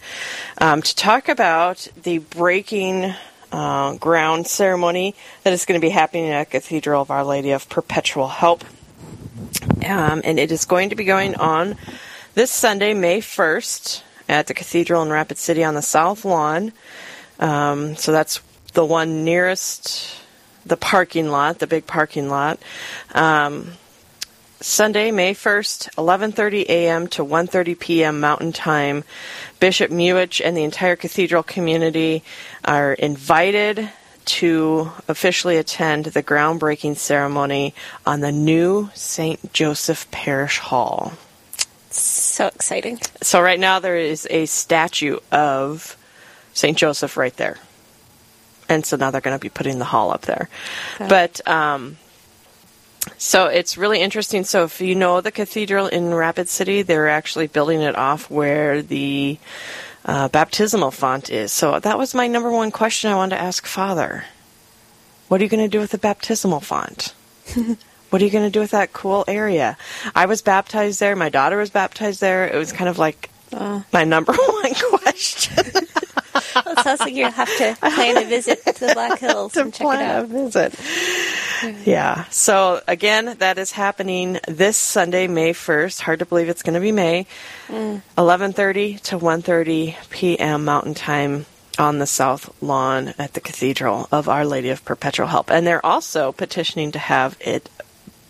um, 0.59 0.81
to 0.81 0.95
talk 0.95 1.27
about 1.27 1.87
the 2.03 2.19
breaking 2.19 3.13
uh, 3.51 3.95
ground 3.95 4.47
ceremony 4.47 5.15
that 5.43 5.53
is 5.53 5.65
going 5.65 5.79
to 5.79 5.85
be 5.85 5.89
happening 5.89 6.29
at 6.29 6.49
Cathedral 6.49 7.01
of 7.01 7.11
Our 7.11 7.23
Lady 7.23 7.51
of 7.51 7.67
Perpetual 7.69 8.27
Help. 8.27 8.63
Um, 9.85 10.21
and 10.23 10.39
it 10.39 10.51
is 10.51 10.65
going 10.65 10.89
to 10.89 10.95
be 10.95 11.03
going 11.03 11.35
on 11.35 11.77
this 12.33 12.51
Sunday, 12.51 12.93
May 12.93 13.21
1st, 13.21 14.01
at 14.29 14.47
the 14.47 14.53
Cathedral 14.53 15.01
in 15.01 15.09
Rapid 15.09 15.37
City 15.37 15.63
on 15.63 15.73
the 15.73 15.81
South 15.81 16.25
Lawn. 16.25 16.73
Um, 17.39 17.95
so 17.95 18.11
that's 18.11 18.41
the 18.73 18.85
one 18.85 19.23
nearest 19.23 20.17
the 20.65 20.77
parking 20.77 21.29
lot, 21.29 21.59
the 21.59 21.67
big 21.67 21.85
parking 21.85 22.29
lot. 22.29 22.59
Um, 23.13 23.73
Sunday, 24.61 25.11
May 25.11 25.33
1st, 25.33 25.89
11:30 25.95 26.65
a.m. 26.69 27.07
to 27.07 27.23
1:30 27.23 27.79
p.m. 27.79 28.19
Mountain 28.19 28.53
Time. 28.53 29.03
Bishop 29.59 29.91
Muhich 29.91 30.41
and 30.43 30.55
the 30.55 30.63
entire 30.63 30.95
cathedral 30.95 31.43
community 31.43 32.23
are 32.63 32.93
invited 32.93 33.89
to 34.25 34.91
officially 35.07 35.57
attend 35.57 36.05
the 36.05 36.23
groundbreaking 36.23 36.97
ceremony 36.97 37.73
on 38.05 38.21
the 38.21 38.31
new 38.31 38.89
St. 38.93 39.53
Joseph 39.53 40.09
Parish 40.11 40.57
Hall. 40.57 41.13
So 41.91 42.47
exciting. 42.47 42.99
So, 43.21 43.41
right 43.41 43.59
now, 43.59 43.79
there 43.79 43.97
is 43.97 44.27
a 44.29 44.45
statue 44.47 45.19
of 45.31 45.95
St. 46.53 46.77
Joseph 46.77 47.17
right 47.17 47.35
there. 47.37 47.57
And 48.67 48.85
so 48.85 48.97
now 48.97 49.11
they're 49.11 49.21
going 49.21 49.37
to 49.37 49.41
be 49.41 49.49
putting 49.49 49.77
the 49.79 49.85
hall 49.85 50.11
up 50.11 50.23
there. 50.23 50.49
Okay. 50.95 51.07
But, 51.07 51.47
um, 51.47 51.97
so 53.17 53.47
it's 53.47 53.77
really 53.77 54.01
interesting. 54.01 54.43
So 54.43 54.63
if 54.63 54.81
you 54.81 54.95
know 54.95 55.21
the 55.21 55.31
cathedral 55.31 55.87
in 55.87 56.13
Rapid 56.13 56.49
City, 56.49 56.81
they're 56.81 57.09
actually 57.09 57.47
building 57.47 57.81
it 57.81 57.95
off 57.95 58.29
where 58.29 58.81
the 58.81 59.37
uh, 60.05 60.27
baptismal 60.29 60.91
font 60.91 61.29
is. 61.29 61.51
So 61.51 61.79
that 61.79 61.97
was 61.97 62.13
my 62.13 62.27
number 62.27 62.51
one 62.51 62.71
question 62.71 63.11
I 63.11 63.15
wanted 63.15 63.35
to 63.37 63.41
ask 63.41 63.65
Father. 63.65 64.25
What 65.27 65.41
are 65.41 65.43
you 65.43 65.49
going 65.49 65.63
to 65.63 65.69
do 65.69 65.79
with 65.79 65.91
the 65.91 65.97
baptismal 65.97 66.59
font? 66.59 67.13
what 68.09 68.21
are 68.21 68.25
you 68.25 68.31
going 68.31 68.45
to 68.45 68.51
do 68.51 68.59
with 68.59 68.71
that 68.71 68.93
cool 68.93 69.25
area? 69.27 69.77
I 70.13 70.27
was 70.27 70.41
baptized 70.41 70.99
there. 70.99 71.15
My 71.15 71.29
daughter 71.29 71.57
was 71.57 71.71
baptized 71.71 72.21
there. 72.21 72.47
It 72.47 72.57
was 72.57 72.71
kind 72.71 72.89
of 72.89 72.99
like 72.99 73.29
my 73.93 74.03
number 74.03 74.33
one 74.37 74.73
question. 74.75 75.63
Well, 76.55 76.73
it 76.77 76.79
sounds 76.79 76.99
like 76.99 77.13
you 77.13 77.29
have 77.29 77.57
to 77.57 77.77
plan 77.79 78.17
a 78.17 78.25
visit 78.27 78.63
to 78.65 78.87
the 78.87 78.93
Black 78.93 79.19
Hills 79.19 79.53
to 79.53 79.61
and 79.61 79.73
check 79.73 79.81
it 79.81 79.83
plan 79.83 80.01
a 80.01 80.23
out. 80.23 80.27
visit. 80.27 80.73
Yeah. 81.85 82.25
So 82.31 82.81
again, 82.87 83.35
that 83.39 83.57
is 83.57 83.71
happening 83.71 84.39
this 84.47 84.77
Sunday, 84.77 85.27
May 85.27 85.53
first. 85.53 86.01
Hard 86.01 86.19
to 86.19 86.25
believe 86.25 86.49
it's 86.49 86.63
going 86.63 86.73
to 86.73 86.79
be 86.79 86.91
May. 86.91 87.27
Mm. 87.67 88.01
Eleven 88.17 88.53
thirty 88.53 88.97
to 88.99 89.17
1.30 89.17 89.95
p.m. 90.09 90.65
Mountain 90.65 90.93
Time 90.95 91.45
on 91.77 91.99
the 91.99 92.07
south 92.07 92.49
lawn 92.61 93.13
at 93.19 93.33
the 93.33 93.41
Cathedral 93.41 94.07
of 94.11 94.29
Our 94.29 94.45
Lady 94.45 94.69
of 94.69 94.83
Perpetual 94.85 95.27
Help, 95.27 95.49
and 95.51 95.65
they're 95.67 95.85
also 95.85 96.31
petitioning 96.31 96.91
to 96.93 96.99
have 96.99 97.37
it 97.39 97.69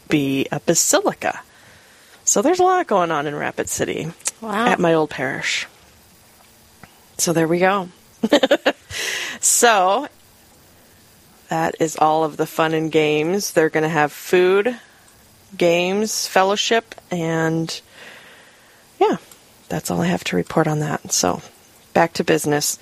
be 0.09 0.47
a 0.51 0.59
basilica. 0.59 1.41
So 2.23 2.41
there's 2.41 2.59
a 2.59 2.63
lot 2.63 2.87
going 2.87 3.11
on 3.11 3.27
in 3.27 3.35
Rapid 3.35 3.69
City 3.69 4.11
Wow. 4.41 4.65
at 4.67 4.79
my 4.79 4.93
old 4.93 5.09
parish. 5.11 5.67
So 7.17 7.33
there 7.33 7.47
we 7.47 7.59
go. 7.59 7.89
so 9.39 10.07
that 11.49 11.75
is 11.79 11.97
all 11.97 12.23
of 12.23 12.37
the 12.37 12.45
fun 12.45 12.73
and 12.73 12.91
games. 12.91 13.53
They're 13.53 13.69
going 13.69 13.83
to 13.83 13.89
have 13.89 14.11
food, 14.11 14.77
games, 15.57 16.27
fellowship, 16.27 16.95
and 17.11 17.81
yeah, 18.99 19.17
that's 19.69 19.91
all 19.91 20.01
I 20.01 20.07
have 20.07 20.23
to 20.25 20.35
report 20.35 20.67
on 20.67 20.79
that. 20.79 21.11
So 21.11 21.41
back 21.95 22.13
to 22.13 22.23
business. 22.23 22.77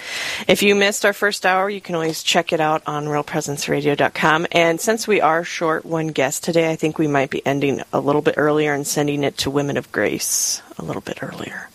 If 0.47 0.63
you 0.63 0.75
missed 0.75 1.05
our 1.05 1.13
first 1.13 1.45
hour, 1.45 1.69
you 1.69 1.79
can 1.79 1.95
always 1.95 2.23
check 2.23 2.51
it 2.51 2.59
out 2.59 2.83
on 2.85 3.05
realpresenceradio.com. 3.05 4.47
And 4.51 4.81
since 4.81 5.07
we 5.07 5.21
are 5.21 5.43
short 5.43 5.85
one 5.85 6.07
guest 6.07 6.43
today, 6.43 6.69
I 6.69 6.75
think 6.75 6.97
we 6.97 7.07
might 7.07 7.29
be 7.29 7.45
ending 7.45 7.81
a 7.93 7.99
little 7.99 8.21
bit 8.21 8.35
earlier 8.37 8.73
and 8.73 8.85
sending 8.85 9.23
it 9.23 9.37
to 9.37 9.51
Women 9.51 9.77
of 9.77 9.91
Grace 9.91 10.61
a 10.77 10.83
little 10.83 11.01
bit 11.01 11.21
earlier. 11.21 11.69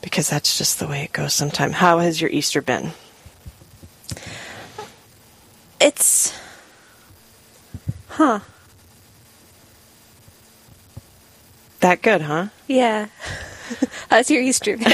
Because 0.00 0.30
that's 0.30 0.56
just 0.56 0.78
the 0.78 0.86
way 0.86 1.02
it 1.02 1.12
goes 1.12 1.34
sometimes. 1.34 1.74
How 1.74 1.98
has 1.98 2.20
your 2.20 2.30
Easter 2.30 2.62
been? 2.62 2.92
It's. 5.80 6.38
Huh. 8.08 8.40
That 11.80 12.02
good, 12.02 12.20
huh? 12.22 12.48
Yeah. 12.68 13.08
How's 14.10 14.30
your 14.30 14.42
Easter? 14.42 14.76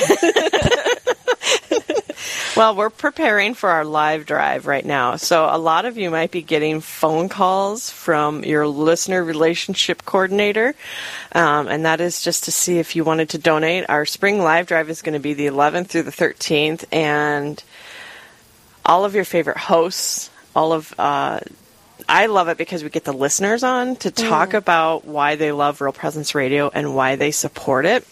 Well, 2.57 2.75
we're 2.75 2.88
preparing 2.88 3.52
for 3.52 3.69
our 3.69 3.85
live 3.85 4.25
drive 4.25 4.66
right 4.66 4.85
now. 4.85 5.16
So 5.16 5.45
a 5.45 5.59
lot 5.59 5.85
of 5.85 5.99
you 5.99 6.11
might 6.11 6.31
be 6.31 6.40
getting 6.40 6.81
phone 6.81 7.29
calls 7.29 7.90
from 7.90 8.44
your 8.44 8.66
listener 8.66 9.22
relationship 9.22 10.07
coordinator. 10.07 10.75
Um, 11.33 11.68
and 11.68 11.85
that 11.85 12.01
is 12.01 12.22
just 12.22 12.44
to 12.44 12.53
see 12.53 12.79
if 12.79 12.96
you 12.96 13.05
wanted 13.05 13.29
to 13.31 13.38
donate. 13.38 13.85
Our 13.90 14.07
spring 14.07 14.38
live 14.38 14.68
drive 14.68 14.88
is 14.88 15.03
going 15.03 15.12
to 15.12 15.18
be 15.18 15.35
the 15.35 15.49
11th 15.49 15.88
through 15.88 16.05
the 16.05 16.11
13th. 16.11 16.87
And 16.90 17.62
all 18.87 19.05
of 19.05 19.14
your 19.14 19.27
favorite 19.27 19.59
hosts, 19.59 20.31
all 20.57 20.73
of, 20.73 20.99
uh, 20.99 21.38
I 22.09 22.27
love 22.27 22.49
it 22.49 22.57
because 22.57 22.83
we 22.83 22.88
get 22.88 23.05
the 23.05 23.12
listeners 23.12 23.62
on 23.62 23.97
to 23.97 24.11
talk 24.11 24.55
about 24.55 25.05
why 25.05 25.37
they 25.37 25.53
love 25.53 25.83
Real 25.83 25.92
Presence 25.92 26.35
Radio 26.35 26.71
and 26.73 26.97
why 26.97 27.16
they 27.16 27.31
support 27.31 27.85
it. 27.85 28.07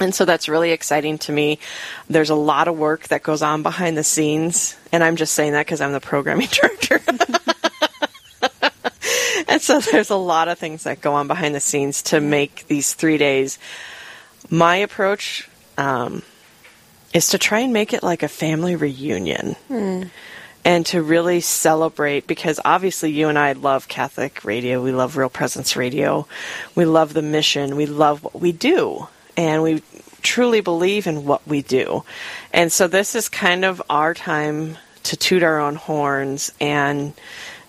And 0.00 0.14
so 0.14 0.24
that's 0.24 0.48
really 0.48 0.70
exciting 0.70 1.18
to 1.18 1.32
me. 1.32 1.58
There's 2.08 2.30
a 2.30 2.36
lot 2.36 2.68
of 2.68 2.78
work 2.78 3.08
that 3.08 3.24
goes 3.24 3.42
on 3.42 3.64
behind 3.64 3.96
the 3.96 4.04
scenes, 4.04 4.76
and 4.92 5.02
I'm 5.02 5.16
just 5.16 5.34
saying 5.34 5.52
that 5.52 5.66
because 5.66 5.80
I'm 5.80 5.92
the 5.92 6.00
programming 6.00 6.46
director. 6.50 7.00
and 9.48 9.60
so 9.60 9.80
there's 9.80 10.10
a 10.10 10.16
lot 10.16 10.46
of 10.46 10.58
things 10.58 10.84
that 10.84 11.00
go 11.00 11.14
on 11.14 11.26
behind 11.26 11.56
the 11.56 11.60
scenes 11.60 12.02
to 12.02 12.20
make 12.20 12.66
these 12.68 12.94
three 12.94 13.18
days. 13.18 13.58
My 14.48 14.76
approach 14.76 15.48
um, 15.76 16.22
is 17.12 17.28
to 17.30 17.38
try 17.38 17.60
and 17.60 17.72
make 17.72 17.92
it 17.92 18.04
like 18.04 18.22
a 18.22 18.28
family 18.28 18.76
reunion. 18.76 19.56
And 20.64 20.86
to 20.86 21.02
really 21.02 21.40
celebrate, 21.40 22.26
because 22.26 22.58
obviously 22.64 23.12
you 23.12 23.28
and 23.28 23.38
I 23.38 23.52
love 23.52 23.86
Catholic 23.86 24.44
radio, 24.44 24.82
we 24.82 24.92
love 24.92 25.16
Real 25.16 25.28
Presence 25.28 25.76
Radio, 25.76 26.26
we 26.74 26.86
love 26.86 27.12
the 27.12 27.22
mission, 27.22 27.76
we 27.76 27.84
love 27.84 28.24
what 28.24 28.40
we 28.40 28.52
do 28.52 29.08
and 29.36 29.62
we 29.62 29.82
truly 30.22 30.60
believe 30.60 31.06
in 31.06 31.24
what 31.24 31.46
we 31.46 31.62
do. 31.62 32.04
And 32.52 32.72
so 32.72 32.88
this 32.88 33.14
is 33.14 33.28
kind 33.28 33.64
of 33.64 33.82
our 33.90 34.14
time 34.14 34.78
to 35.04 35.16
toot 35.16 35.42
our 35.42 35.60
own 35.60 35.76
horns 35.76 36.52
and 36.60 37.12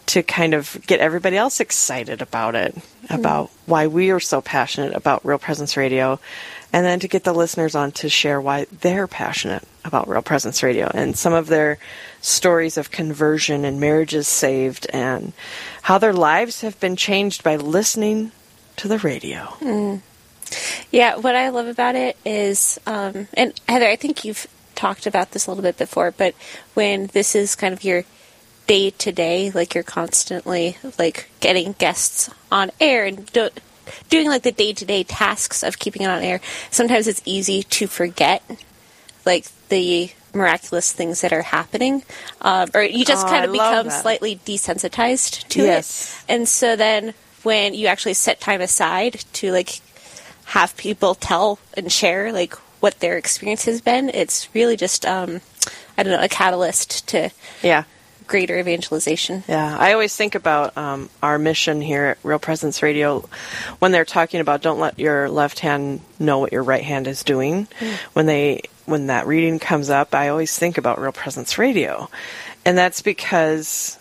to 0.08 0.24
kind 0.24 0.54
of 0.54 0.78
get 0.86 1.00
everybody 1.00 1.36
else 1.36 1.60
excited 1.60 2.22
about 2.22 2.56
it, 2.56 2.76
about 3.10 3.50
hmm. 3.50 3.72
why 3.72 3.88
we 3.88 4.12
are 4.12 4.20
so 4.20 4.42
passionate 4.42 4.94
about 4.94 5.26
Real 5.26 5.40
Presence 5.40 5.76
Radio, 5.76 6.20
and 6.74 6.86
then 6.86 7.00
to 7.00 7.08
get 7.08 7.24
the 7.24 7.34
listeners 7.34 7.76
on 7.76 7.92
to 7.94 8.10
share 8.10 8.42
why 8.42 8.66
they're 8.82 9.08
passionate 9.08 9.64
about 9.84 10.08
Real 10.08 10.22
Presence 10.22 10.64
Radio 10.64 10.90
and 10.94 11.18
some 11.18 11.34
of 11.34 11.48
their 11.48 11.78
stories 12.22 12.78
of 12.78 12.92
conversion 12.92 13.66
and 13.66 13.80
marriages 13.80 14.28
saved 14.28 14.88
and 14.92 15.34
how 15.84 15.98
their 15.98 16.14
lives 16.14 16.62
have 16.62 16.80
been 16.80 16.96
changed 16.96 17.44
by 17.44 17.56
listening 17.56 18.32
to 18.78 18.88
the 18.88 18.98
radio. 19.00 20.02
Yeah, 20.92 21.18
what 21.18 21.36
I 21.36 21.50
love 21.50 21.68
about 21.68 21.96
it 21.96 22.18
is, 22.26 22.80
um, 22.86 23.28
and 23.34 23.54
Heather, 23.68 23.88
I 23.88 23.96
think 23.96 24.26
you've 24.26 24.48
talked 24.76 25.08
about 25.08 25.32
this 25.32 25.48
a 25.48 25.52
little 25.52 25.64
bit 25.64 25.78
before, 25.78 26.12
but 26.12 26.36
when 26.74 27.08
this 27.08 27.36
is 27.36 27.56
kind 27.56 27.74
of 27.74 27.84
your 27.84 28.04
day 28.68 28.90
to 28.90 29.12
day, 29.12 29.52
like 29.52 29.74
you're 29.74 29.84
constantly 29.84 30.78
like 30.98 31.30
getting 31.40 31.74
guests 31.74 32.30
on 32.52 32.72
air 32.80 33.06
and 33.06 33.32
do, 33.32 33.50
doing 34.10 34.28
like 34.28 34.44
the 34.44 34.52
day 34.52 34.74
to 34.74 34.86
day 34.86 35.04
tasks 35.04 35.64
of 35.64 35.80
keeping 35.80 36.02
it 36.04 36.08
on 36.10 36.22
air, 36.24 36.42
sometimes 36.72 37.08
it's 37.08 37.22
easy 37.26 37.64
to 37.64 37.88
forget 37.88 38.44
like 39.26 39.46
the 39.70 40.10
miraculous 40.34 40.92
things 40.92 41.22
that 41.22 41.32
are 41.34 41.42
happening, 41.44 42.04
um, 42.42 42.70
or 42.74 42.82
you 42.84 43.06
just 43.06 43.26
Oh, 43.26 43.30
kind 43.30 43.46
of 43.46 43.52
become 43.52 43.88
that. 43.88 44.02
slightly 44.02 44.36
desensitized 44.46 45.48
to 45.50 45.64
Yes. 45.64 46.14
it, 46.28 46.32
and 46.32 46.48
so 46.48 46.76
then 46.76 47.14
when 47.44 47.74
you 47.74 47.88
actually 47.88 48.14
set 48.16 48.40
time 48.42 48.62
aside 48.62 49.24
to 49.34 49.52
like 49.52 49.80
have 50.46 50.76
people 50.78 51.16
tell 51.16 51.60
and 51.76 51.92
share 51.92 52.32
like 52.32 52.54
what 52.82 53.00
their 53.00 53.18
experience 53.18 53.66
has 53.66 53.82
been, 53.82 54.10
it's 54.10 54.48
really 54.54 54.76
just 54.78 55.06
um, 55.06 55.42
I 55.98 56.04
don't 56.04 56.12
know 56.14 56.24
a 56.24 56.28
catalyst 56.30 57.08
to 57.10 57.30
Yeah. 57.64 57.84
Greater 58.28 58.58
evangelization. 58.58 59.44
Yeah, 59.48 59.78
I 59.78 59.94
always 59.94 60.16
think 60.16 60.36
about 60.36 60.78
um, 60.78 61.10
our 61.22 61.38
mission 61.38 61.82
here 61.82 62.06
at 62.06 62.18
Real 62.24 62.40
Presence 62.40 62.82
Radio 62.82 63.28
when 63.80 63.92
they're 63.92 64.06
talking 64.06 64.42
about 64.42 64.62
don't 64.62 64.80
let 64.80 65.00
your 65.00 65.30
left 65.30 65.60
hand 65.60 66.02
know 66.20 66.40
what 66.40 66.52
your 66.52 66.64
right 66.64 66.84
hand 66.84 67.08
is 67.08 67.24
doing. 67.24 67.68
When 68.14 68.26
they 68.26 68.64
when 68.86 69.08
that 69.08 69.28
reading 69.28 69.60
comes 69.60 69.90
up, 69.90 70.14
I 70.14 70.30
always 70.30 70.58
think 70.58 70.78
about 70.78 71.00
Real 71.00 71.12
Presence 71.12 71.58
Radio, 71.58 72.10
and 72.66 72.78
that's 72.78 73.02
because 73.02 73.98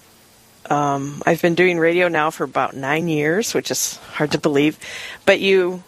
um, 0.71 1.23
I've 1.27 1.43
been 1.43 1.55
doing 1.55 1.79
radio 1.79 2.09
now 2.09 2.31
for 2.31 2.45
about 2.45 2.75
nine 2.75 3.09
years, 3.09 3.55
which 3.55 3.71
is 3.71 3.97
hard 3.97 4.33
to 4.33 4.39
believe. 4.39 4.79
But 5.27 5.41
you 5.41 5.83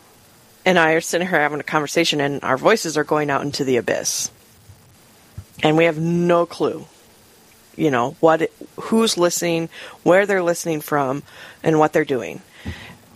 and 0.64 0.78
I 0.78 0.92
are 0.92 1.00
sitting 1.00 1.26
here 1.28 1.40
having 1.40 1.60
a 1.60 1.64
conversation, 1.64 2.20
and 2.20 2.42
our 2.42 2.56
voices 2.56 2.96
are 2.96 3.04
going 3.04 3.30
out 3.30 3.42
into 3.42 3.64
the 3.64 3.76
abyss, 3.76 4.30
and 5.62 5.76
we 5.76 5.84
have 5.84 5.98
no 5.98 6.46
clue 6.46 6.86
you 7.76 7.90
know 7.90 8.16
what 8.20 8.50
who's 8.80 9.16
listening 9.18 9.68
where 10.02 10.26
they're 10.26 10.42
listening 10.42 10.80
from 10.80 11.22
and 11.62 11.78
what 11.78 11.92
they're 11.92 12.04
doing. 12.04 12.42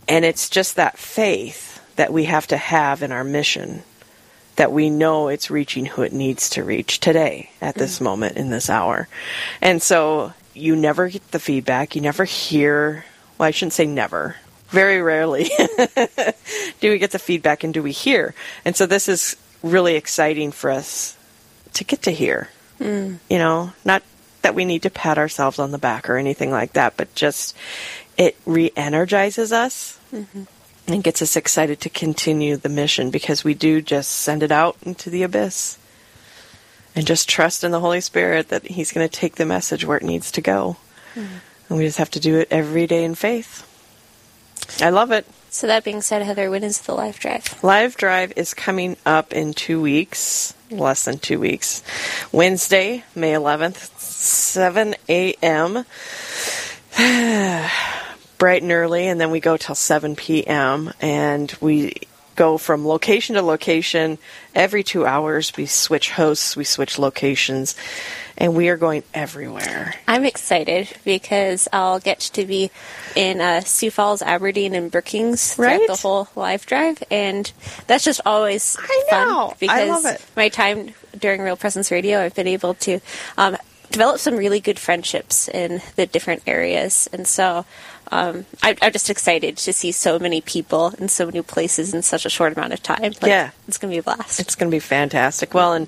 And 0.07 0.25
it's 0.25 0.49
just 0.49 0.75
that 0.75 0.97
faith 0.97 1.81
that 1.95 2.11
we 2.11 2.25
have 2.25 2.47
to 2.47 2.57
have 2.57 3.03
in 3.03 3.11
our 3.11 3.23
mission 3.23 3.83
that 4.55 4.71
we 4.71 4.89
know 4.89 5.27
it's 5.27 5.49
reaching 5.49 5.85
who 5.85 6.01
it 6.01 6.13
needs 6.13 6.49
to 6.51 6.63
reach 6.63 6.99
today 6.99 7.49
at 7.61 7.75
this 7.75 7.99
mm. 7.99 8.03
moment 8.03 8.37
in 8.37 8.49
this 8.49 8.69
hour. 8.69 9.07
And 9.61 9.81
so 9.81 10.33
you 10.53 10.75
never 10.75 11.09
get 11.09 11.31
the 11.31 11.39
feedback. 11.39 11.95
You 11.95 12.01
never 12.01 12.25
hear 12.25 13.05
well 13.37 13.47
i 13.47 13.51
shouldn't 13.51 13.73
say 13.73 13.85
never. 13.85 14.35
Very 14.69 15.01
rarely 15.01 15.49
do 16.79 16.91
we 16.91 16.97
get 16.97 17.11
the 17.11 17.19
feedback 17.19 17.63
and 17.63 17.73
do 17.73 17.83
we 17.83 17.91
hear. 17.91 18.33
And 18.63 18.75
so 18.75 18.85
this 18.85 19.09
is 19.09 19.35
really 19.63 19.95
exciting 19.95 20.51
for 20.51 20.69
us 20.69 21.17
to 21.73 21.83
get 21.83 22.03
to 22.03 22.11
hear. 22.11 22.49
Mm. 22.79 23.19
You 23.29 23.37
know 23.37 23.73
not 23.83 24.03
that 24.41 24.55
we 24.55 24.65
need 24.65 24.83
to 24.83 24.89
pat 24.89 25.17
ourselves 25.17 25.59
on 25.59 25.71
the 25.71 25.77
back 25.77 26.09
or 26.09 26.17
anything 26.17 26.51
like 26.51 26.73
that, 26.73 26.97
but 26.97 27.13
just 27.15 27.55
it 28.17 28.37
re 28.45 28.71
energizes 28.75 29.51
us 29.51 29.99
mm-hmm. 30.13 30.43
and 30.87 31.03
gets 31.03 31.21
us 31.21 31.35
excited 31.35 31.79
to 31.81 31.89
continue 31.89 32.57
the 32.57 32.69
mission 32.69 33.09
because 33.11 33.43
we 33.43 33.53
do 33.53 33.81
just 33.81 34.11
send 34.11 34.43
it 34.43 34.51
out 34.51 34.77
into 34.83 35.09
the 35.09 35.23
abyss 35.23 35.77
and 36.95 37.07
just 37.07 37.29
trust 37.29 37.63
in 37.63 37.71
the 37.71 37.79
Holy 37.79 38.01
Spirit 38.01 38.49
that 38.49 38.65
He's 38.67 38.91
going 38.91 39.07
to 39.07 39.19
take 39.19 39.35
the 39.35 39.45
message 39.45 39.85
where 39.85 39.97
it 39.97 40.03
needs 40.03 40.31
to 40.31 40.41
go. 40.41 40.77
Mm-hmm. 41.15 41.37
And 41.69 41.77
we 41.77 41.85
just 41.85 41.99
have 41.99 42.11
to 42.11 42.19
do 42.19 42.37
it 42.37 42.49
every 42.51 42.85
day 42.85 43.03
in 43.03 43.15
faith. 43.15 43.67
I 44.81 44.89
love 44.89 45.11
it. 45.11 45.25
So 45.53 45.67
that 45.67 45.83
being 45.83 46.01
said, 46.01 46.21
Heather, 46.21 46.49
when 46.49 46.63
is 46.63 46.79
the 46.79 46.93
live 46.93 47.19
drive? 47.19 47.61
Live 47.61 47.97
drive 47.97 48.31
is 48.37 48.53
coming 48.53 48.95
up 49.05 49.33
in 49.33 49.53
two 49.53 49.81
weeks, 49.81 50.53
less 50.69 51.03
than 51.03 51.19
two 51.19 51.41
weeks. 51.41 51.83
Wednesday, 52.31 53.03
May 53.15 53.33
11th, 53.33 53.99
7 53.99 54.95
a.m. 55.09 55.85
bright 58.37 58.61
and 58.61 58.71
early, 58.71 59.07
and 59.07 59.19
then 59.19 59.29
we 59.29 59.41
go 59.41 59.57
till 59.57 59.75
7 59.75 60.15
p.m. 60.15 60.93
and 61.01 61.53
we 61.59 61.95
go 62.41 62.57
from 62.57 62.87
location 62.87 63.35
to 63.35 63.43
location 63.43 64.17
every 64.55 64.81
two 64.81 65.05
hours. 65.05 65.55
We 65.55 65.67
switch 65.67 66.09
hosts, 66.09 66.57
we 66.57 66.63
switch 66.63 66.97
locations, 66.97 67.75
and 68.35 68.55
we 68.55 68.69
are 68.69 68.77
going 68.77 69.03
everywhere. 69.13 69.93
I'm 70.07 70.25
excited 70.25 70.89
because 71.05 71.67
I'll 71.71 71.99
get 71.99 72.19
to 72.33 72.47
be 72.47 72.71
in 73.15 73.41
uh, 73.41 73.61
Sioux 73.61 73.91
Falls, 73.91 74.23
Aberdeen, 74.23 74.73
and 74.73 74.89
Brookings 74.89 75.55
right? 75.59 75.77
throughout 75.77 75.95
the 75.95 76.01
whole 76.01 76.29
live 76.35 76.65
drive, 76.65 77.03
and 77.11 77.51
that's 77.85 78.03
just 78.03 78.21
always 78.25 78.75
I 78.79 79.03
know. 79.11 79.49
fun 79.49 79.57
because 79.59 80.25
my 80.35 80.49
time 80.49 80.95
during 81.19 81.41
Real 81.41 81.57
Presence 81.57 81.91
Radio, 81.91 82.19
I've 82.21 82.33
been 82.33 82.47
able 82.47 82.73
to 82.73 83.01
um, 83.37 83.55
develop 83.91 84.17
some 84.17 84.35
really 84.35 84.59
good 84.59 84.79
friendships 84.79 85.47
in 85.47 85.79
the 85.95 86.07
different 86.07 86.41
areas, 86.47 87.07
and 87.13 87.27
so 87.27 87.67
um, 88.11 88.45
I, 88.61 88.75
am 88.81 88.91
just 88.91 89.09
excited 89.09 89.57
to 89.57 89.73
see 89.73 89.91
so 89.91 90.19
many 90.19 90.41
people 90.41 90.93
in 90.99 91.07
so 91.07 91.25
many 91.25 91.41
places 91.41 91.93
in 91.93 92.01
such 92.01 92.25
a 92.25 92.29
short 92.29 92.53
amount 92.53 92.73
of 92.73 92.83
time. 92.83 93.01
Like, 93.01 93.23
yeah, 93.23 93.51
it's 93.67 93.77
going 93.77 93.91
to 93.91 93.95
be 93.95 93.99
a 93.99 94.03
blast. 94.03 94.39
It's 94.39 94.55
going 94.55 94.69
to 94.69 94.75
be 94.75 94.79
fantastic. 94.79 95.53
Well, 95.53 95.73
and 95.73 95.87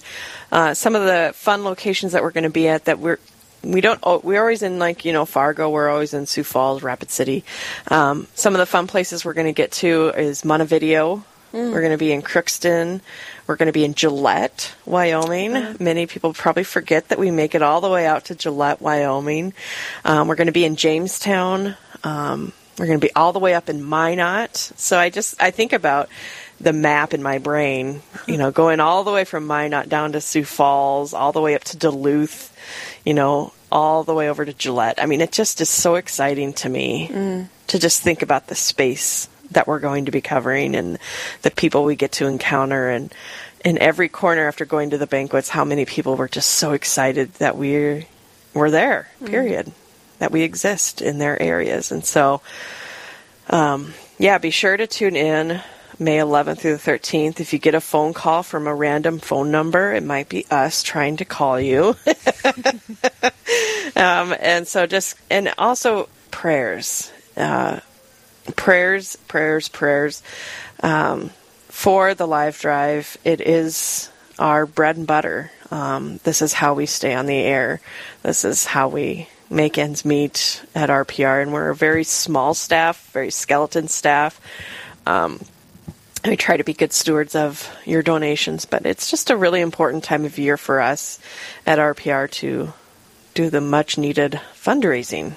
uh, 0.51 0.73
some 0.73 0.95
of 0.95 1.03
the 1.03 1.31
fun 1.35 1.63
locations 1.63 2.13
that 2.13 2.23
we're 2.23 2.31
going 2.31 2.45
to 2.45 2.49
be 2.49 2.67
at 2.67 2.85
that 2.85 2.99
we're 2.99 3.19
we 3.63 3.81
don't 3.81 4.01
we're 4.23 4.41
always 4.41 4.61
in 4.61 4.79
like 4.79 5.05
you 5.05 5.13
know 5.13 5.25
Fargo 5.25 5.69
we're 5.69 5.89
always 5.89 6.13
in 6.13 6.25
Sioux 6.25 6.43
Falls 6.43 6.83
Rapid 6.83 7.09
City 7.09 7.43
um, 7.87 8.27
some 8.35 8.53
of 8.53 8.59
the 8.59 8.65
fun 8.65 8.87
places 8.87 9.23
we're 9.23 9.33
going 9.33 9.47
to 9.47 9.53
get 9.53 9.71
to 9.73 10.09
is 10.09 10.43
Montevideo 10.43 11.23
mm. 11.53 11.71
we're 11.71 11.79
going 11.79 11.91
to 11.91 11.97
be 11.97 12.11
in 12.11 12.21
Crookston 12.21 12.99
we're 13.47 13.55
going 13.55 13.67
to 13.67 13.73
be 13.73 13.85
in 13.85 13.93
Gillette 13.93 14.75
Wyoming 14.85 15.51
mm. 15.51 15.79
many 15.79 16.07
people 16.07 16.33
probably 16.33 16.65
forget 16.65 17.07
that 17.07 17.19
we 17.19 17.31
make 17.31 17.55
it 17.55 17.61
all 17.61 17.79
the 17.79 17.89
way 17.89 18.05
out 18.05 18.25
to 18.25 18.35
Gillette 18.35 18.81
Wyoming 18.81 19.53
um, 20.03 20.27
we're 20.27 20.35
going 20.35 20.47
to 20.47 20.53
be 20.53 20.65
in 20.65 20.75
Jamestown 20.75 21.77
um, 22.03 22.53
we're 22.77 22.87
going 22.87 22.99
to 22.99 23.05
be 23.05 23.13
all 23.13 23.33
the 23.33 23.39
way 23.39 23.53
up 23.53 23.69
in 23.69 23.83
Minot. 23.83 24.55
So 24.55 24.97
I 24.97 25.09
just 25.09 25.41
I 25.41 25.51
think 25.51 25.73
about 25.73 26.09
the 26.59 26.73
map 26.73 27.13
in 27.13 27.21
my 27.21 27.37
brain, 27.39 28.01
you 28.27 28.37
know, 28.37 28.51
going 28.51 28.79
all 28.79 29.03
the 29.03 29.11
way 29.11 29.25
from 29.25 29.45
Minot 29.45 29.89
down 29.89 30.13
to 30.13 30.21
Sioux 30.21 30.45
Falls, 30.45 31.13
all 31.13 31.31
the 31.31 31.41
way 31.41 31.55
up 31.55 31.63
to 31.65 31.77
Duluth, 31.77 32.55
you 33.05 33.13
know, 33.13 33.53
all 33.71 34.03
the 34.03 34.13
way 34.13 34.29
over 34.29 34.45
to 34.45 34.53
Gillette. 34.53 35.01
I 35.01 35.05
mean, 35.05 35.21
it 35.21 35.31
just 35.31 35.61
is 35.61 35.69
so 35.69 35.95
exciting 35.95 36.53
to 36.53 36.69
me 36.69 37.09
mm. 37.09 37.47
to 37.67 37.79
just 37.79 38.01
think 38.01 38.21
about 38.21 38.47
the 38.47 38.55
space 38.55 39.27
that 39.51 39.67
we're 39.67 39.79
going 39.79 40.05
to 40.05 40.11
be 40.11 40.21
covering 40.21 40.75
and 40.75 40.97
the 41.41 41.51
people 41.51 41.83
we 41.83 41.95
get 41.95 42.13
to 42.13 42.27
encounter 42.27 42.89
and 42.89 43.13
in 43.63 43.77
every 43.77 44.09
corner 44.09 44.47
after 44.47 44.65
going 44.65 44.89
to 44.89 44.97
the 44.97 45.07
banquets 45.07 45.49
how 45.49 45.63
many 45.63 45.85
people 45.85 46.15
were 46.15 46.27
just 46.27 46.49
so 46.49 46.71
excited 46.71 47.31
that 47.35 47.55
we're 47.55 48.03
we're 48.53 48.71
there 48.71 49.09
mm. 49.21 49.27
period 49.27 49.67
mm 49.67 49.82
that 50.23 50.31
we 50.31 50.43
exist 50.43 51.01
in 51.01 51.17
their 51.17 51.39
areas. 51.41 51.91
And 51.91 52.05
so, 52.05 52.39
um, 53.49 53.93
yeah, 54.17 54.37
be 54.37 54.51
sure 54.51 54.77
to 54.77 54.87
tune 54.87 55.17
in 55.17 55.61
May 55.99 56.19
11th 56.19 56.59
through 56.59 56.77
the 56.77 56.91
13th. 56.91 57.41
If 57.41 57.51
you 57.51 57.59
get 57.59 57.75
a 57.75 57.81
phone 57.81 58.13
call 58.13 58.41
from 58.41 58.65
a 58.65 58.73
random 58.73 59.19
phone 59.19 59.51
number, 59.51 59.91
it 59.91 60.01
might 60.01 60.29
be 60.29 60.45
us 60.49 60.81
trying 60.81 61.17
to 61.17 61.25
call 61.25 61.59
you. 61.59 61.97
um, 63.97 64.33
and 64.39 64.65
so 64.65 64.85
just, 64.85 65.17
and 65.29 65.53
also 65.57 66.07
prayers. 66.31 67.11
Uh, 67.35 67.81
prayers, 68.55 69.17
prayers, 69.27 69.67
prayers. 69.67 70.23
Um, 70.81 71.31
for 71.67 72.13
the 72.13 72.25
live 72.25 72.57
drive, 72.61 73.17
it 73.25 73.41
is 73.41 74.09
our 74.39 74.65
bread 74.65 74.95
and 74.95 75.05
butter. 75.05 75.51
Um, 75.69 76.21
this 76.23 76.41
is 76.41 76.53
how 76.53 76.75
we 76.75 76.85
stay 76.85 77.13
on 77.13 77.25
the 77.25 77.39
air. 77.39 77.81
This 78.21 78.45
is 78.45 78.63
how 78.63 78.87
we 78.87 79.27
make 79.49 79.77
ends 79.77 80.05
meet 80.05 80.63
at 80.73 80.89
RPR, 80.89 81.41
and 81.41 81.53
we're 81.53 81.69
a 81.69 81.75
very 81.75 82.03
small 82.03 82.53
staff, 82.53 83.09
very 83.11 83.31
skeleton 83.31 83.87
staff. 83.87 84.39
Um, 85.05 85.39
we 86.25 86.37
try 86.37 86.57
to 86.57 86.63
be 86.63 86.73
good 86.73 86.93
stewards 86.93 87.35
of 87.35 87.69
your 87.85 88.01
donations, 88.01 88.65
but 88.65 88.85
it's 88.85 89.11
just 89.11 89.29
a 89.29 89.37
really 89.37 89.61
important 89.61 90.03
time 90.03 90.25
of 90.25 90.37
year 90.37 90.57
for 90.57 90.79
us 90.79 91.19
at 91.65 91.79
RPR 91.79 92.31
to 92.31 92.73
do 93.33 93.49
the 93.49 93.61
much 93.61 93.97
needed 93.97 94.39
fundraising. 94.55 95.35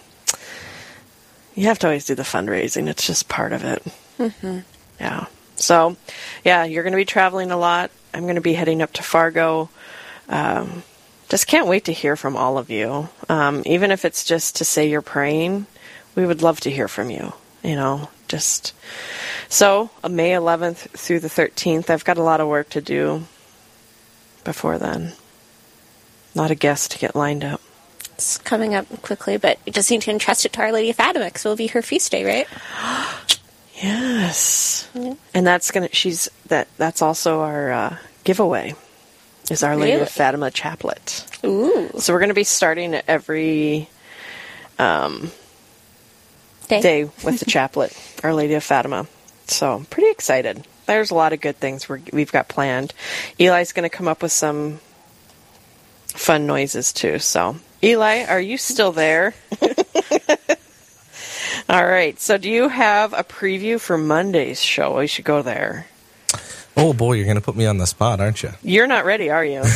You 1.55 1.67
have 1.67 1.79
to 1.81 1.89
always 1.89 2.07
do 2.07 2.15
the 2.15 2.23
fundraising, 2.23 2.89
it's 2.89 3.07
just 3.07 3.29
part 3.29 3.53
of 3.53 3.65
it. 3.65 3.83
Mm-hmm. 4.19 4.61
Yeah. 5.01 5.27
So, 5.57 5.97
yeah, 6.45 6.65
you're 6.65 6.83
going 6.83 6.93
to 6.93 6.99
be 6.99 7.05
traveling 7.05 7.51
a 7.51 7.57
lot. 7.57 7.91
I'm 8.15 8.23
going 8.23 8.37
to 8.37 8.41
be 8.41 8.53
heading 8.53 8.83
up 8.83 8.93
to 8.95 9.03
Fargo. 9.03 9.71
Um, 10.29 10.83
just 11.29 11.47
can't 11.47 11.67
wait 11.67 11.87
to 11.87 11.93
hear 11.93 12.17
from 12.17 12.37
all 12.37 12.59
of 12.59 12.71
you. 12.71 13.09
Um, 13.29 13.63
even 13.67 13.91
if 13.91 14.05
it's 14.05 14.25
just 14.25 14.57
to 14.57 14.65
say 14.65 14.89
you're 14.89 15.03
praying, 15.03 15.67
we 16.15 16.27
would 16.27 16.43
love 16.43 16.61
to 16.61 16.71
hear 16.71 16.89
from 16.89 17.11
you. 17.11 17.33
You 17.63 17.75
know, 17.75 18.09
just 18.29 18.73
so 19.49 19.91
uh, 20.05 20.09
May 20.09 20.31
11th 20.31 20.91
through 20.91 21.21
the 21.21 21.29
13th. 21.29 21.91
I've 21.91 22.05
got 22.05 22.19
a 22.19 22.23
lot 22.23 22.41
of 22.41 22.49
work 22.49 22.71
to 22.71 22.81
do 22.81 23.25
before 24.45 24.79
then. 24.79 25.13
Not 26.35 26.51
a 26.51 26.55
guest 26.55 26.93
to 26.93 26.99
get 26.99 27.17
lined 27.17 27.45
up. 27.45 27.61
It's 28.15 28.39
coming 28.39 28.75
up 28.75 28.87
quickly, 29.03 29.37
but 29.37 29.59
you 29.67 29.73
just 29.73 29.91
need 29.91 30.03
to 30.03 30.11
entrust 30.11 30.47
it 30.47 30.53
to 30.55 30.61
Our 30.61 30.73
Lady 30.73 30.91
of 30.91 30.97
Fatima 30.97 31.27
because 31.27 31.45
it 31.45 31.49
will 31.49 31.57
be 31.57 31.67
her 31.69 31.83
feast 31.83 32.13
day, 32.13 32.25
right? 32.25 32.47
yes, 33.83 34.89
mm-hmm. 34.95 35.15
and 35.35 35.47
that's 35.47 35.71
gonna. 35.71 35.91
She's 35.93 36.31
that. 36.47 36.69
That's 36.79 37.03
also 37.03 37.41
our 37.41 37.71
uh, 37.71 37.97
giveaway 38.25 38.75
is 39.51 39.63
Our 39.63 39.77
Lady 39.77 39.93
really? 39.93 40.03
of 40.03 40.11
Fatima 40.11 40.51
Chaplet. 40.51 41.45
Ooh. 41.45 41.91
So 41.99 42.13
we're 42.13 42.19
going 42.19 42.31
to 42.31 42.35
be 42.35 42.45
starting 42.45 42.95
every 43.07 43.89
um, 44.79 45.31
day. 46.69 46.81
day 46.81 47.05
with 47.25 47.39
the 47.39 47.45
chaplet, 47.51 47.97
Our 48.23 48.35
Lady 48.35 48.55
of 48.55 48.65
Fatima. 48.65 49.07
So 49.47 49.75
I'm 49.75 49.85
pretty 49.85 50.11
excited. 50.11 50.67
There's 50.87 51.11
a 51.11 51.15
lot 51.15 51.33
of 51.33 51.41
good 51.41 51.57
things 51.57 51.89
we 51.89 52.21
have 52.21 52.33
got 52.33 52.49
planned. 52.49 52.93
Eli's 53.39 53.73
going 53.73 53.89
to 53.89 53.97
come 53.97 54.09
up 54.09 54.23
with 54.23 54.33
some 54.33 54.81
fun 56.07 56.47
noises 56.47 56.93
too. 56.93 57.19
So, 57.19 57.57
Eli, 57.83 58.25
are 58.25 58.41
you 58.41 58.57
still 58.57 58.93
there? 58.93 59.35
All 61.69 61.85
right. 61.85 62.19
So, 62.21 62.39
do 62.39 62.49
you 62.49 62.69
have 62.69 63.13
a 63.13 63.25
preview 63.25 63.81
for 63.81 63.99
Monday's 63.99 64.63
show? 64.63 64.99
We 64.99 65.09
should 65.09 65.25
go 65.25 65.43
there. 65.43 65.87
Oh 66.79 66.93
boy, 66.93 67.15
you're 67.15 67.25
going 67.25 67.37
to 67.37 67.43
put 67.43 67.57
me 67.57 67.65
on 67.65 67.79
the 67.79 67.87
spot, 67.87 68.21
aren't 68.21 68.43
you? 68.43 68.51
You're 68.63 68.87
not 68.87 69.07
ready, 69.07 69.31
are 69.31 69.45
you? 69.45 69.63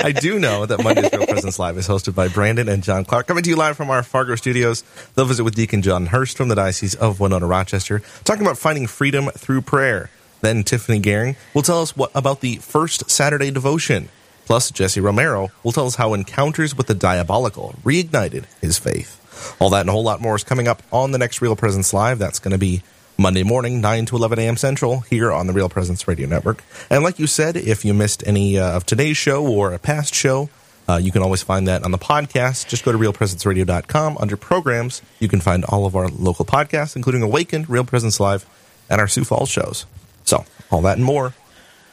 I 0.00 0.12
do 0.20 0.38
know 0.38 0.66
that 0.66 0.82
Monday's 0.82 1.10
Real 1.10 1.26
Presence 1.26 1.58
Live 1.58 1.78
is 1.78 1.88
hosted 1.88 2.14
by 2.14 2.28
Brandon 2.28 2.68
and 2.68 2.82
John 2.82 3.06
Clark, 3.06 3.26
coming 3.26 3.42
to 3.44 3.50
you 3.50 3.56
live 3.56 3.78
from 3.78 3.88
our 3.88 4.02
Fargo 4.02 4.34
studios. 4.34 4.82
They'll 5.14 5.24
visit 5.24 5.42
with 5.42 5.54
Deacon 5.54 5.80
John 5.80 6.06
Hurst 6.06 6.36
from 6.36 6.48
the 6.48 6.54
Diocese 6.54 6.94
of 6.96 7.18
Winona 7.18 7.46
Rochester, 7.46 8.02
talking 8.24 8.42
about 8.42 8.58
finding 8.58 8.86
freedom 8.86 9.30
through 9.30 9.62
prayer. 9.62 10.10
Then 10.42 10.64
Tiffany 10.64 11.00
Gehring 11.00 11.36
will 11.54 11.62
tell 11.62 11.80
us 11.80 11.96
what 11.96 12.10
about 12.14 12.42
the 12.42 12.56
first 12.56 13.10
Saturday 13.10 13.50
devotion. 13.50 14.10
Plus, 14.44 14.70
Jesse 14.70 15.00
Romero 15.00 15.50
will 15.62 15.72
tell 15.72 15.86
us 15.86 15.96
how 15.96 16.12
encounters 16.14 16.76
with 16.76 16.88
the 16.88 16.94
diabolical 16.94 17.74
reignited 17.84 18.44
his 18.60 18.78
faith. 18.78 19.56
All 19.60 19.70
that 19.70 19.80
and 19.80 19.88
a 19.88 19.92
whole 19.92 20.04
lot 20.04 20.20
more 20.20 20.36
is 20.36 20.44
coming 20.44 20.68
up 20.68 20.82
on 20.92 21.12
the 21.12 21.18
next 21.18 21.40
Real 21.40 21.56
Presence 21.56 21.92
Live. 21.92 22.18
That's 22.18 22.38
going 22.38 22.52
to 22.52 22.58
be 22.58 22.82
Monday 23.20 23.42
morning, 23.42 23.80
9 23.80 24.06
to 24.06 24.16
11 24.16 24.38
a.m. 24.38 24.56
Central, 24.56 25.00
here 25.00 25.32
on 25.32 25.48
the 25.48 25.52
Real 25.52 25.68
Presence 25.68 26.06
Radio 26.06 26.28
Network. 26.28 26.62
And 26.88 27.02
like 27.02 27.18
you 27.18 27.26
said, 27.26 27.56
if 27.56 27.84
you 27.84 27.92
missed 27.92 28.22
any 28.24 28.56
uh, 28.60 28.76
of 28.76 28.86
today's 28.86 29.16
show 29.16 29.44
or 29.44 29.72
a 29.72 29.78
past 29.80 30.14
show, 30.14 30.48
uh, 30.88 30.98
you 31.02 31.10
can 31.10 31.20
always 31.20 31.42
find 31.42 31.66
that 31.66 31.82
on 31.82 31.90
the 31.90 31.98
podcast. 31.98 32.68
Just 32.68 32.84
go 32.84 32.92
to 32.92 32.98
realpresenceradio.com. 32.98 34.18
Under 34.18 34.36
programs, 34.36 35.02
you 35.18 35.26
can 35.26 35.40
find 35.40 35.64
all 35.64 35.84
of 35.84 35.96
our 35.96 36.06
local 36.06 36.44
podcasts, 36.44 36.94
including 36.94 37.22
Awakened, 37.22 37.68
Real 37.68 37.84
Presence 37.84 38.20
Live, 38.20 38.46
and 38.88 39.00
our 39.00 39.08
Sioux 39.08 39.24
Falls 39.24 39.48
shows. 39.48 39.84
So, 40.24 40.44
all 40.70 40.82
that 40.82 40.96
and 40.96 41.04
more 41.04 41.34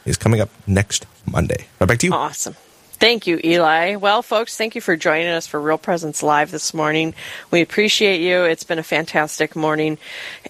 is 0.04 0.16
coming 0.16 0.40
up 0.40 0.50
next 0.64 1.06
Monday. 1.28 1.66
Right 1.80 1.88
back 1.88 1.98
to 1.98 2.06
you. 2.06 2.12
Awesome. 2.12 2.54
Thank 2.98 3.26
you, 3.26 3.38
Eli. 3.44 3.96
Well, 3.96 4.22
folks, 4.22 4.56
thank 4.56 4.74
you 4.74 4.80
for 4.80 4.96
joining 4.96 5.26
us 5.28 5.46
for 5.46 5.60
Real 5.60 5.76
Presence 5.76 6.22
Live 6.22 6.50
this 6.50 6.72
morning. 6.72 7.14
We 7.50 7.60
appreciate 7.60 8.22
you. 8.22 8.44
It's 8.44 8.64
been 8.64 8.78
a 8.78 8.82
fantastic 8.82 9.54
morning, 9.54 9.98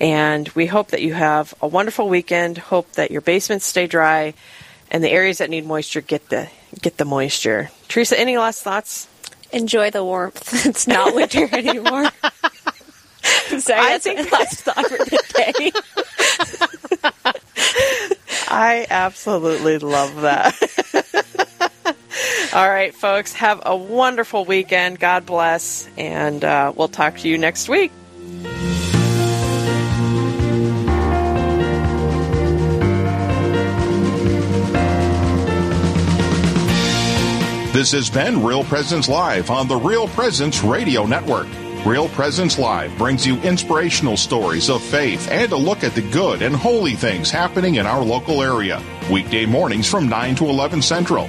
and 0.00 0.48
we 0.50 0.66
hope 0.66 0.88
that 0.88 1.02
you 1.02 1.12
have 1.14 1.54
a 1.60 1.66
wonderful 1.66 2.08
weekend. 2.08 2.58
Hope 2.58 2.92
that 2.92 3.10
your 3.10 3.20
basements 3.20 3.66
stay 3.66 3.86
dry, 3.88 4.34
And 4.92 5.02
the 5.02 5.10
areas 5.10 5.38
that 5.38 5.50
need 5.50 5.66
moisture 5.66 6.00
get 6.00 6.28
the 6.28 6.48
get 6.80 6.98
the 6.98 7.04
moisture. 7.04 7.70
Teresa, 7.88 8.18
any 8.18 8.38
last 8.38 8.62
thoughts? 8.62 9.08
Enjoy 9.52 9.90
the 9.90 10.04
warmth. 10.04 10.64
It's 10.66 10.86
not 10.86 11.14
winter 11.16 11.48
anymore. 11.52 12.06
Sorry, 13.58 13.80
I 13.80 13.98
that's 13.98 14.04
think- 14.04 14.30
my 14.30 14.38
last 14.38 14.60
thought 14.60 14.86
for 14.86 14.98
the 14.98 15.18
day. 15.34 15.72
I 18.48 18.86
absolutely 18.88 19.78
love 19.78 20.20
that. 20.20 20.54
All 22.56 22.66
right, 22.66 22.94
folks, 22.94 23.34
have 23.34 23.60
a 23.66 23.76
wonderful 23.76 24.46
weekend. 24.46 24.98
God 24.98 25.26
bless, 25.26 25.90
and 25.98 26.42
uh, 26.42 26.72
we'll 26.74 26.88
talk 26.88 27.18
to 27.18 27.28
you 27.28 27.36
next 27.36 27.68
week. 27.68 27.92
This 37.74 37.92
has 37.92 38.08
been 38.08 38.42
Real 38.42 38.64
Presence 38.64 39.06
Live 39.06 39.50
on 39.50 39.68
the 39.68 39.76
Real 39.76 40.08
Presence 40.08 40.64
Radio 40.64 41.04
Network. 41.04 41.48
Real 41.84 42.08
Presence 42.08 42.58
Live 42.58 42.96
brings 42.96 43.26
you 43.26 43.36
inspirational 43.42 44.16
stories 44.16 44.70
of 44.70 44.80
faith 44.80 45.30
and 45.30 45.52
a 45.52 45.56
look 45.58 45.84
at 45.84 45.94
the 45.94 46.10
good 46.10 46.40
and 46.40 46.56
holy 46.56 46.94
things 46.94 47.30
happening 47.30 47.74
in 47.74 47.84
our 47.84 48.02
local 48.02 48.42
area. 48.42 48.82
Weekday 49.12 49.44
mornings 49.44 49.86
from 49.86 50.08
9 50.08 50.36
to 50.36 50.46
11 50.46 50.80
Central. 50.80 51.28